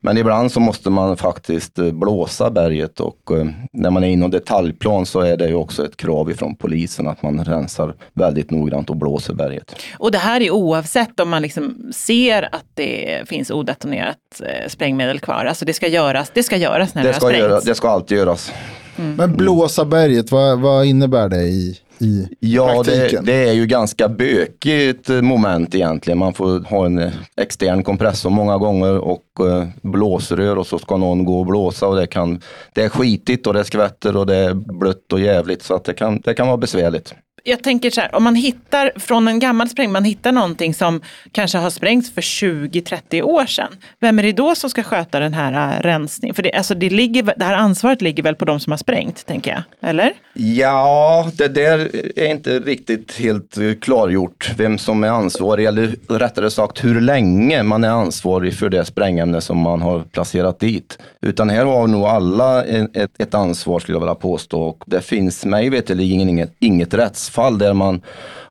Men 0.06 0.18
ibland 0.18 0.52
så 0.52 0.60
måste 0.60 0.90
man 0.90 1.18
faktiskt 1.18 1.80
eh, 1.80 1.92
blåsa 1.92 2.50
berget 2.50 3.00
och 3.00 3.32
eh, 3.32 3.46
när 3.72 3.90
man 3.90 4.04
är 4.04 4.08
inom 4.08 4.32
detaljplan 4.32 5.06
så 5.06 5.20
är 5.20 5.38
det 5.38 5.48
ju 5.48 5.56
också 5.56 5.86
ett 5.86 5.98
krav 5.98 6.32
ifrån 6.32 6.56
polisen 6.56 7.08
att 7.08 7.22
man 7.24 7.46
rensar 7.46 7.96
väldigt 8.14 8.52
noggrant 8.52 8.90
och 8.90 8.98
blåser 8.98 9.34
berget. 9.34 9.76
Och 9.98 10.12
det 10.12 10.18
här 10.18 10.42
är 10.42 10.52
oavsett 10.52 11.20
om 11.20 11.30
man 11.30 11.42
liksom 11.42 11.92
ser 11.96 12.56
att 12.56 12.66
det 12.74 13.22
finns 13.30 13.52
odetonerat 13.52 14.18
eh, 14.40 14.70
sprängmedel 14.70 15.20
kvar. 15.20 15.46
Alltså 15.46 15.66
det 15.66 15.74
ska 15.74 15.88
göras, 15.88 16.32
det 16.34 16.44
ska 16.44 16.58
göras 16.58 16.96
när 16.96 17.04
det, 17.04 17.10
Det 17.10 17.14
ska, 17.14 17.26
har 17.26 17.34
göra, 17.34 17.48
sprängts. 17.50 17.66
det 17.66 17.76
ska 17.76 17.90
alltid 17.90 18.18
göras. 18.18 18.52
Men 18.96 19.36
blåsa 19.36 19.86
berget, 19.86 20.32
vad, 20.32 20.60
vad 20.60 20.86
innebär 20.86 21.30
det 21.30 21.44
i, 21.44 21.80
i 22.00 22.28
Ja, 22.40 22.84
det, 22.84 22.92
praktiken? 22.92 23.26
det 23.26 23.50
är 23.50 23.54
ju 23.54 23.66
ganska 23.66 24.10
bökigt 24.10 25.10
moment 25.10 25.76
egentligen. 25.76 26.18
Man 26.18 26.34
får 26.34 26.60
ha 26.60 26.86
en 26.86 26.98
eh, 26.98 27.12
extern 27.38 27.84
kompressor 27.84 28.30
många 28.30 28.58
gånger 28.58 28.98
och 28.98 29.24
eh, 29.40 29.68
blåsrör 29.82 30.58
och 30.58 30.68
så 30.68 30.80
ska 30.80 30.98
någon 30.98 31.26
gå 31.26 31.40
och 31.40 31.46
blåsa 31.46 31.88
och 31.88 31.96
det 31.96 32.08
kan, 32.08 32.42
det 32.74 32.82
är 32.84 32.90
skitigt 32.90 33.48
och 33.48 33.54
det 33.54 33.64
skvätter 33.64 34.18
och 34.18 34.26
det 34.26 34.36
är 34.36 34.54
blött 34.54 35.14
och 35.14 35.20
jävligt 35.20 35.64
så 35.64 35.76
att 35.76 35.84
det 35.84 35.94
kan, 35.94 36.22
det 36.22 36.34
kan 36.34 36.48
vara 36.48 36.58
besvärligt. 36.58 37.14
Jag 37.46 37.64
tänker 37.64 37.90
så 37.90 38.02
här, 38.02 38.16
om 38.16 38.24
man 38.24 38.36
hittar 38.36 38.92
från 38.96 39.28
en 39.28 39.40
gammal 39.40 39.70
spräng, 39.70 39.92
man 39.92 40.04
hittar 40.04 40.32
någonting 40.32 40.74
som 40.74 41.02
kanske 41.32 41.58
har 41.58 41.70
sprängts 41.70 42.12
för 42.12 42.22
20-30 42.22 43.22
år 43.22 43.46
sedan. 43.46 43.74
Vem 44.00 44.20
är 44.20 44.24
det 44.24 44.32
då 44.32 44.56
som 44.56 44.70
ska 44.70 44.84
sköta 44.84 45.20
den 45.20 45.34
här 45.34 45.78
äh, 45.78 45.82
rensningen? 45.82 46.36
För 46.36 46.44
det, 46.44 46.54
alltså 46.54 46.76
det, 46.76 46.90
ligger, 46.90 47.34
det 47.38 47.46
här 47.46 47.56
ansvaret 47.56 48.02
ligger 48.02 48.24
väl 48.24 48.36
på 48.36 48.46
de 48.46 48.60
som 48.60 48.72
har 48.72 48.78
sprängt, 48.78 49.26
tänker 49.26 49.52
jag? 49.52 49.90
Eller? 49.90 50.14
Ja, 50.34 51.32
det 51.34 51.48
där 51.48 51.92
är 52.16 52.32
inte 52.32 52.60
riktigt 52.60 53.18
helt 53.20 53.58
eh, 53.58 53.74
klargjort 53.82 54.52
vem 54.58 54.78
som 54.78 55.04
är 55.04 55.10
ansvarig 55.10 55.66
eller 55.66 55.96
rättare 56.10 56.52
sagt 56.52 56.84
hur 56.84 57.02
länge 57.02 57.64
man 57.64 57.84
är 57.84 57.90
ansvarig 57.90 58.54
för 58.54 58.70
det 58.70 58.86
sprängämne 58.86 59.42
som 59.42 59.58
man 59.58 59.82
har 59.82 60.04
placerat 60.04 60.60
dit. 60.60 60.98
Utan 61.22 61.50
här 61.50 61.66
har 61.66 61.88
nog 61.88 62.04
alla 62.04 62.64
ett, 62.64 63.22
ett 63.22 63.34
ansvar 63.34 63.80
skulle 63.80 63.96
jag 63.96 64.02
vilja 64.02 64.16
påstå 64.16 64.62
och 64.62 64.84
det 64.86 65.02
finns 65.02 65.46
mig 65.46 65.70
veterligen 65.70 66.30
inget, 66.30 66.54
inget 66.60 66.94
rättsfall 66.94 67.33
där 67.60 67.74
man 67.74 68.02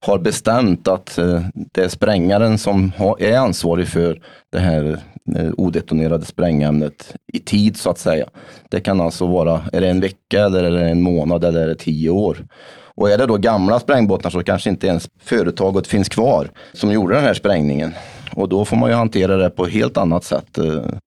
har 0.01 0.19
bestämt 0.19 0.89
att 0.89 1.19
eh, 1.19 1.41
det 1.55 1.85
är 1.85 1.89
sprängaren 1.89 2.59
som 2.59 2.93
är 3.19 3.37
ansvarig 3.37 3.89
för 3.89 4.21
det 4.53 4.59
här 4.59 4.99
eh, 5.37 5.51
odetonerade 5.57 6.25
sprängämnet 6.25 7.15
i 7.33 7.39
tid 7.39 7.77
så 7.77 7.91
att 7.91 7.99
säga. 7.99 8.27
Det 8.71 8.81
kan 8.81 9.01
alltså 9.01 9.27
vara, 9.27 9.61
är 9.73 9.81
det 9.81 9.89
en 9.89 10.01
vecka 10.01 10.45
eller 10.45 10.65
är 10.65 10.71
det 10.71 10.91
en 10.91 11.03
månad 11.03 11.45
eller 11.45 11.61
är 11.61 11.67
det 11.67 11.75
tio 11.75 12.11
år? 12.11 12.47
Och 12.95 13.11
är 13.11 13.19
det 13.19 13.27
då 13.27 13.37
gamla 13.37 13.81
sprängbottnar 13.81 14.31
så 14.31 14.43
kanske 14.43 14.71
inte 14.71 14.87
ens 14.87 15.09
företaget 15.23 15.87
finns 15.87 16.09
kvar 16.09 16.51
som 16.73 16.93
gjorde 16.93 17.15
den 17.15 17.25
här 17.25 17.35
sprängningen. 17.35 17.95
Och 18.35 18.49
då 18.49 18.65
får 18.65 18.77
man 18.77 18.91
ju 18.91 18.97
hantera 18.97 19.37
det 19.37 19.51
på 19.51 19.65
ett 19.67 19.73
helt 19.73 19.97
annat 19.97 20.25
sätt. 20.25 20.59
Eh, 20.59 20.65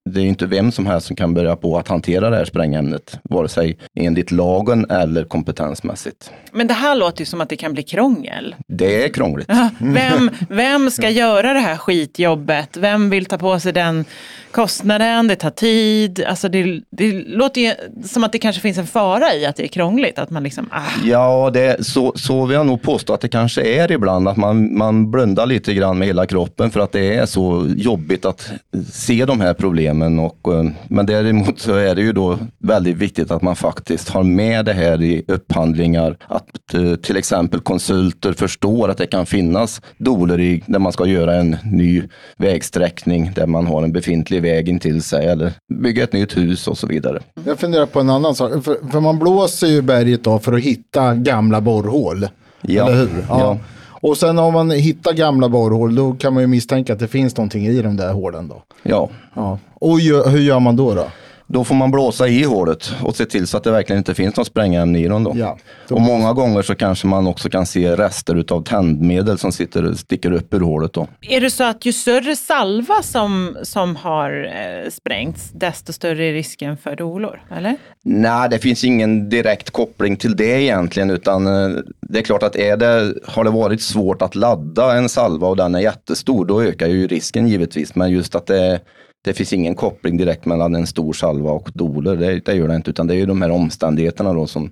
Det 0.10 0.20
är 0.20 0.24
ju 0.24 0.30
inte 0.30 0.46
vem 0.46 0.72
som 0.72 0.86
helst 0.86 1.08
som 1.08 1.16
kan 1.16 1.34
börja 1.34 1.56
på 1.56 1.78
att 1.78 1.88
hantera 1.88 2.30
det 2.30 2.36
här 2.38 2.46
sprängämnet, 2.46 3.20
vare 3.24 3.48
sig 3.48 3.78
enligt 4.00 4.32
lagen 4.32 4.90
eller 4.92 5.24
kompetensmässigt. 5.24 6.32
Men 6.52 6.68
det 6.68 6.74
här 6.74 6.96
låter 6.96 7.20
ju 7.20 7.26
som 7.26 7.42
att 7.42 7.50
det 7.50 7.56
kan 7.56 7.74
bli 7.74 7.84
krångel. 7.84 8.56
Det 8.68 9.04
är 9.06 9.10
krångligt. 9.10 9.48
Ja, 9.50 9.70
Vem, 9.80 10.30
vem 10.50 10.92
ska 10.92 11.10
göra 11.10 11.54
det 11.54 11.60
här 11.60 11.78
skitjobbet? 11.78 12.78
Vem 12.78 13.10
vill 13.10 13.26
ta 13.26 13.38
på 13.38 13.60
sig 13.60 13.74
den 13.74 14.06
kostnaden? 14.52 15.28
Det 15.28 15.36
tar 15.36 15.50
tid. 15.50 16.24
Alltså 16.28 16.50
det, 16.50 16.82
det 16.92 17.12
låter 17.28 17.62
ju 17.62 17.72
som 18.06 18.24
att 18.24 18.32
det 18.32 18.38
kanske 18.40 18.62
finns 18.62 18.78
en 18.78 18.88
fara 18.88 19.34
i 19.34 19.46
att 19.46 19.56
det 19.56 19.64
är 19.64 19.68
krångligt. 19.68 20.20
Att 20.20 20.30
man 20.30 20.44
liksom, 20.44 20.70
ah. 20.72 20.82
Ja, 21.06 21.50
det, 21.54 21.86
så, 21.86 22.14
så 22.16 22.46
vill 22.46 22.56
jag 22.56 22.66
nog 22.66 22.82
påstå 22.82 23.14
att 23.14 23.22
det 23.22 23.28
kanske 23.28 23.62
är 23.62 23.92
ibland, 23.92 24.28
att 24.28 24.38
man, 24.38 24.78
man 24.78 25.12
blundar 25.12 25.46
lite 25.46 25.74
grann 25.74 25.98
med 25.98 26.08
hela 26.08 26.26
kroppen 26.26 26.72
för 26.72 26.80
att 26.80 26.92
det 26.92 27.15
är 27.15 27.15
så 27.26 27.68
jobbigt 27.76 28.26
att 28.26 28.52
se 28.92 29.26
de 29.26 29.42
här 29.42 29.54
problemen. 29.54 30.20
Och, 30.20 30.54
eh, 30.54 30.66
men 30.88 31.06
däremot 31.06 31.60
så 31.60 31.74
är 31.74 31.96
det 31.96 32.02
ju 32.02 32.12
då 32.12 32.40
väldigt 32.60 32.98
viktigt 32.98 33.32
att 33.32 33.42
man 33.42 33.56
faktiskt 33.56 34.10
har 34.10 34.24
med 34.24 34.66
det 34.66 34.74
här 34.74 35.02
i 35.02 35.26
upphandlingar. 35.28 36.18
Att 36.28 36.74
eh, 36.74 36.96
till 36.96 37.18
exempel 37.18 37.60
konsulter 37.60 38.34
förstår 38.34 38.90
att 38.90 38.98
det 38.98 39.08
kan 39.08 39.26
finnas 39.26 39.82
doler 39.98 40.40
i 40.40 40.64
där 40.66 40.80
man 40.80 40.92
ska 40.92 41.06
göra 41.06 41.36
en 41.36 41.58
ny 41.64 42.04
vägsträckning 42.38 43.32
där 43.36 43.48
man 43.48 43.68
har 43.68 43.84
en 43.84 43.92
befintlig 43.92 44.42
väg 44.42 44.70
intill 44.70 45.04
sig 45.04 45.28
eller 45.28 45.54
bygga 45.74 46.04
ett 46.04 46.14
nytt 46.14 46.38
hus 46.38 46.68
och 46.68 46.78
så 46.78 46.88
vidare. 46.88 47.20
Jag 47.46 47.60
funderar 47.60 47.86
på 47.86 48.00
en 48.00 48.10
annan 48.10 48.36
sak. 48.36 48.64
För, 48.64 48.92
för 48.92 49.00
man 49.00 49.20
blåser 49.20 49.68
ju 49.68 49.82
berget 49.82 50.24
då 50.24 50.40
för 50.40 50.54
att 50.54 50.62
hitta 50.62 51.16
gamla 51.16 51.62
borrhål. 51.62 52.28
Ja. 52.62 52.88
Eller 52.88 53.00
hur? 53.00 53.26
Ja. 53.30 53.58
Och 54.06 54.18
sen 54.18 54.40
om 54.40 54.54
man 54.54 54.72
hittar 54.72 55.14
gamla 55.14 55.50
borrhål 55.50 55.96
då 55.96 56.14
kan 56.14 56.34
man 56.34 56.44
ju 56.44 56.48
misstänka 56.48 56.94
att 56.94 57.00
det 57.00 57.08
finns 57.08 57.38
någonting 57.38 57.66
i 57.68 57.82
de 57.82 57.98
där 57.98 58.14
hålen 58.14 58.48
då. 58.48 58.64
Ja, 58.84 59.10
Ja. 59.34 59.60
Och 59.74 60.00
hur 60.00 60.40
gör 60.40 60.60
man 60.60 60.76
då? 60.76 60.94
då? 60.94 61.08
Då 61.48 61.64
får 61.64 61.76
man 61.76 61.92
blåsa 61.92 62.28
i 62.28 62.44
hålet 62.44 62.92
och 63.04 63.16
se 63.16 63.26
till 63.26 63.48
så 63.48 63.58
att 63.58 63.64
det 63.64 63.72
verkligen 63.72 63.98
inte 63.98 64.14
finns 64.14 64.36
något 64.38 64.48
sprängämne 64.48 65.00
i 65.00 65.08
dem. 65.08 65.24
Då. 65.24 65.34
Ja, 65.36 65.58
då- 65.88 65.96
Och 65.96 66.02
många 66.02 66.34
gånger 66.34 66.62
så 66.62 66.76
kanske 66.76 67.08
man 67.08 67.28
också 67.28 67.50
kan 67.50 67.66
se 67.66 67.96
rester 67.96 68.36
utav 68.36 68.64
tändmedel 68.64 69.38
som 69.38 69.52
sitter, 69.52 69.94
sticker 69.94 70.32
upp 70.32 70.54
ur 70.54 70.60
hålet. 70.60 70.94
Då. 70.94 71.08
Är 71.22 71.42
det 71.42 71.50
så 71.50 71.64
att 71.64 71.86
ju 71.86 71.94
större 71.94 72.36
salva 72.36 73.02
som, 73.02 73.58
som 73.64 73.96
har 73.96 74.44
eh, 74.46 74.90
sprängts, 74.90 75.52
desto 75.54 75.94
större 75.94 76.26
är 76.26 76.34
risken 76.34 76.78
för 76.78 76.96
dolor? 76.96 77.42
Eller? 77.58 77.76
Nej, 78.04 78.50
det 78.50 78.60
finns 78.60 78.84
ingen 78.84 79.30
direkt 79.30 79.70
koppling 79.70 80.18
till 80.18 80.36
det 80.36 80.62
egentligen, 80.64 81.10
utan 81.12 81.48
eh, 81.48 81.78
det 82.02 82.20
är 82.20 82.24
klart 82.24 82.44
att 82.44 82.56
är 82.56 82.78
det, 82.78 83.14
har 83.28 83.44
det 83.44 83.50
varit 83.50 83.82
svårt 83.82 84.22
att 84.22 84.36
ladda 84.36 84.98
en 84.98 85.10
salva 85.10 85.48
och 85.48 85.58
den 85.58 85.76
är 85.76 85.80
jättestor, 85.80 86.46
då 86.46 86.62
ökar 86.64 86.88
ju 86.88 87.08
risken 87.08 87.48
givetvis. 87.48 87.96
Men 87.96 88.12
just 88.12 88.36
att 88.36 88.48
det, 88.48 88.80
det 89.26 89.34
finns 89.34 89.54
ingen 89.54 89.76
koppling 89.76 90.18
direkt 90.18 90.46
mellan 90.46 90.76
en 90.76 90.88
stor 90.88 91.14
salva 91.14 91.52
och 91.52 91.70
doler, 91.74 92.16
det, 92.16 92.46
det 92.46 92.54
gör 92.54 92.68
det 92.68 92.76
inte, 92.76 92.90
utan 92.90 93.08
det 93.08 93.14
är 93.14 93.18
ju 93.18 93.26
de 93.26 93.42
här 93.42 93.52
omständigheterna 93.52 94.34
då 94.34 94.48
som, 94.48 94.72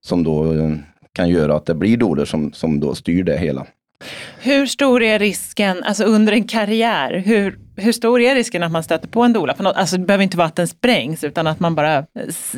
som 0.00 0.24
då 0.24 0.52
eh, 0.52 0.72
kan 1.12 1.28
göra 1.28 1.56
att 1.56 1.66
det 1.66 1.74
blir 1.74 1.96
doler 1.96 2.24
som, 2.24 2.52
som 2.52 2.80
då 2.80 2.94
styr 2.94 3.24
det 3.24 3.38
hela. 3.38 3.66
Hur 4.40 4.66
stor 4.66 5.02
är 5.02 5.18
risken, 5.18 5.82
alltså 5.82 6.04
under 6.04 6.32
en 6.32 6.44
karriär, 6.44 7.22
hur, 7.26 7.58
hur 7.76 7.92
stor 7.92 8.20
är 8.20 8.34
risken 8.34 8.62
att 8.62 8.72
man 8.72 8.82
stöter 8.82 9.08
på 9.08 9.22
en 9.22 9.32
doula? 9.32 9.54
På 9.54 9.62
något, 9.62 9.76
alltså 9.76 9.96
det 9.96 10.06
behöver 10.06 10.24
inte 10.24 10.36
vara 10.36 10.46
att 10.46 10.56
den 10.56 10.68
sprängs 10.68 11.24
utan 11.24 11.46
att 11.46 11.60
man 11.60 11.74
bara 11.74 12.04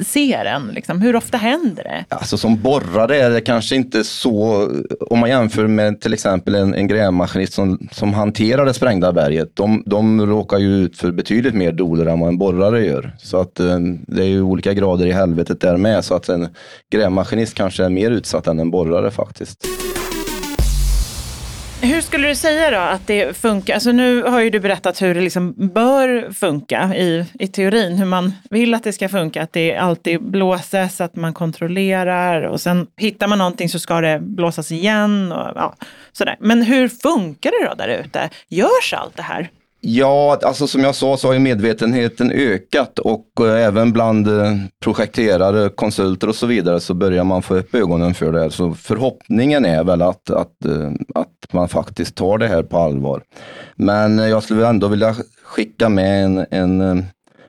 ser 0.06 0.44
den. 0.44 0.70
Liksom. 0.74 1.00
Hur 1.00 1.16
ofta 1.16 1.38
händer 1.38 1.84
det? 1.84 2.04
Alltså 2.08 2.38
som 2.38 2.62
borrare 2.62 3.16
är 3.16 3.30
det 3.30 3.40
kanske 3.40 3.76
inte 3.76 4.04
så, 4.04 4.68
om 5.10 5.18
man 5.18 5.30
jämför 5.30 5.66
med 5.66 6.00
till 6.00 6.12
exempel 6.12 6.54
en, 6.54 6.74
en 6.74 6.88
grävmaskinist 6.88 7.52
som, 7.52 7.88
som 7.92 8.14
hanterar 8.14 8.64
det 8.64 8.74
sprängda 8.74 9.12
berget, 9.12 9.56
de, 9.56 9.82
de 9.86 10.26
råkar 10.26 10.58
ju 10.58 10.76
ut 10.76 10.98
för 10.98 11.12
betydligt 11.12 11.54
mer 11.54 11.72
doler 11.72 12.06
än 12.06 12.20
vad 12.20 12.28
en 12.28 12.38
borrare 12.38 12.86
gör. 12.86 13.16
Så 13.18 13.40
att 13.40 13.60
eh, 13.60 13.78
det 14.06 14.22
är 14.22 14.28
ju 14.28 14.42
olika 14.42 14.72
grader 14.72 15.06
i 15.06 15.12
helvetet 15.12 15.60
där 15.60 15.76
med, 15.76 16.04
så 16.04 16.14
att 16.14 16.28
en 16.28 16.48
grävmaskinist 16.92 17.54
kanske 17.54 17.84
är 17.84 17.88
mer 17.88 18.10
utsatt 18.10 18.46
än 18.46 18.58
en 18.58 18.70
borrare 18.70 19.10
faktiskt. 19.10 19.66
Hur 21.84 22.00
skulle 22.00 22.28
du 22.28 22.34
säga 22.34 22.70
då 22.70 22.76
att 22.76 23.06
det 23.06 23.36
funkar? 23.36 23.74
Alltså 23.74 23.92
nu 23.92 24.22
har 24.22 24.40
ju 24.40 24.50
du 24.50 24.60
berättat 24.60 25.02
hur 25.02 25.14
det 25.14 25.20
liksom 25.20 25.54
bör 25.56 26.32
funka 26.32 26.94
i, 26.96 27.26
i 27.38 27.46
teorin, 27.46 27.96
hur 27.96 28.04
man 28.04 28.32
vill 28.50 28.74
att 28.74 28.84
det 28.84 28.92
ska 28.92 29.08
funka, 29.08 29.42
att 29.42 29.52
det 29.52 29.76
alltid 29.76 30.22
blåses, 30.22 31.00
att 31.00 31.16
man 31.16 31.34
kontrollerar 31.34 32.42
och 32.42 32.60
sen 32.60 32.86
hittar 32.96 33.28
man 33.28 33.38
någonting 33.38 33.68
så 33.68 33.78
ska 33.78 34.00
det 34.00 34.18
blåsas 34.20 34.72
igen 34.72 35.32
och 35.32 35.52
ja, 35.54 35.74
sådär. 36.12 36.36
Men 36.40 36.62
hur 36.62 36.88
funkar 36.88 37.50
det 37.50 37.68
då 37.68 37.74
där 37.74 37.88
ute? 37.88 38.30
Görs 38.48 38.92
allt 38.92 39.16
det 39.16 39.22
här? 39.22 39.50
Ja, 39.86 40.38
alltså 40.42 40.66
som 40.66 40.84
jag 40.84 40.94
sa 40.94 41.16
så 41.16 41.28
har 41.28 41.32
ju 41.32 41.38
medvetenheten 41.38 42.32
ökat 42.32 42.98
och 42.98 43.26
eh, 43.40 43.66
även 43.66 43.92
bland 43.92 44.28
eh, 44.28 44.56
projekterare, 44.80 45.68
konsulter 45.68 46.28
och 46.28 46.34
så 46.34 46.46
vidare 46.46 46.80
så 46.80 46.94
börjar 46.94 47.24
man 47.24 47.42
få 47.42 47.56
upp 47.56 47.74
ögonen 47.74 48.14
för 48.14 48.32
det 48.32 48.40
här. 48.40 48.48
Så 48.50 48.74
förhoppningen 48.74 49.64
är 49.64 49.84
väl 49.84 50.02
att, 50.02 50.30
att, 50.30 50.64
eh, 50.64 50.92
att 51.14 51.52
man 51.52 51.68
faktiskt 51.68 52.14
tar 52.14 52.38
det 52.38 52.48
här 52.48 52.62
på 52.62 52.78
allvar. 52.78 53.22
Men 53.76 54.18
jag 54.18 54.42
skulle 54.42 54.68
ändå 54.68 54.88
vilja 54.88 55.14
skicka 55.44 55.88
med 55.88 56.24
en, 56.24 56.46
en, 56.50 57.04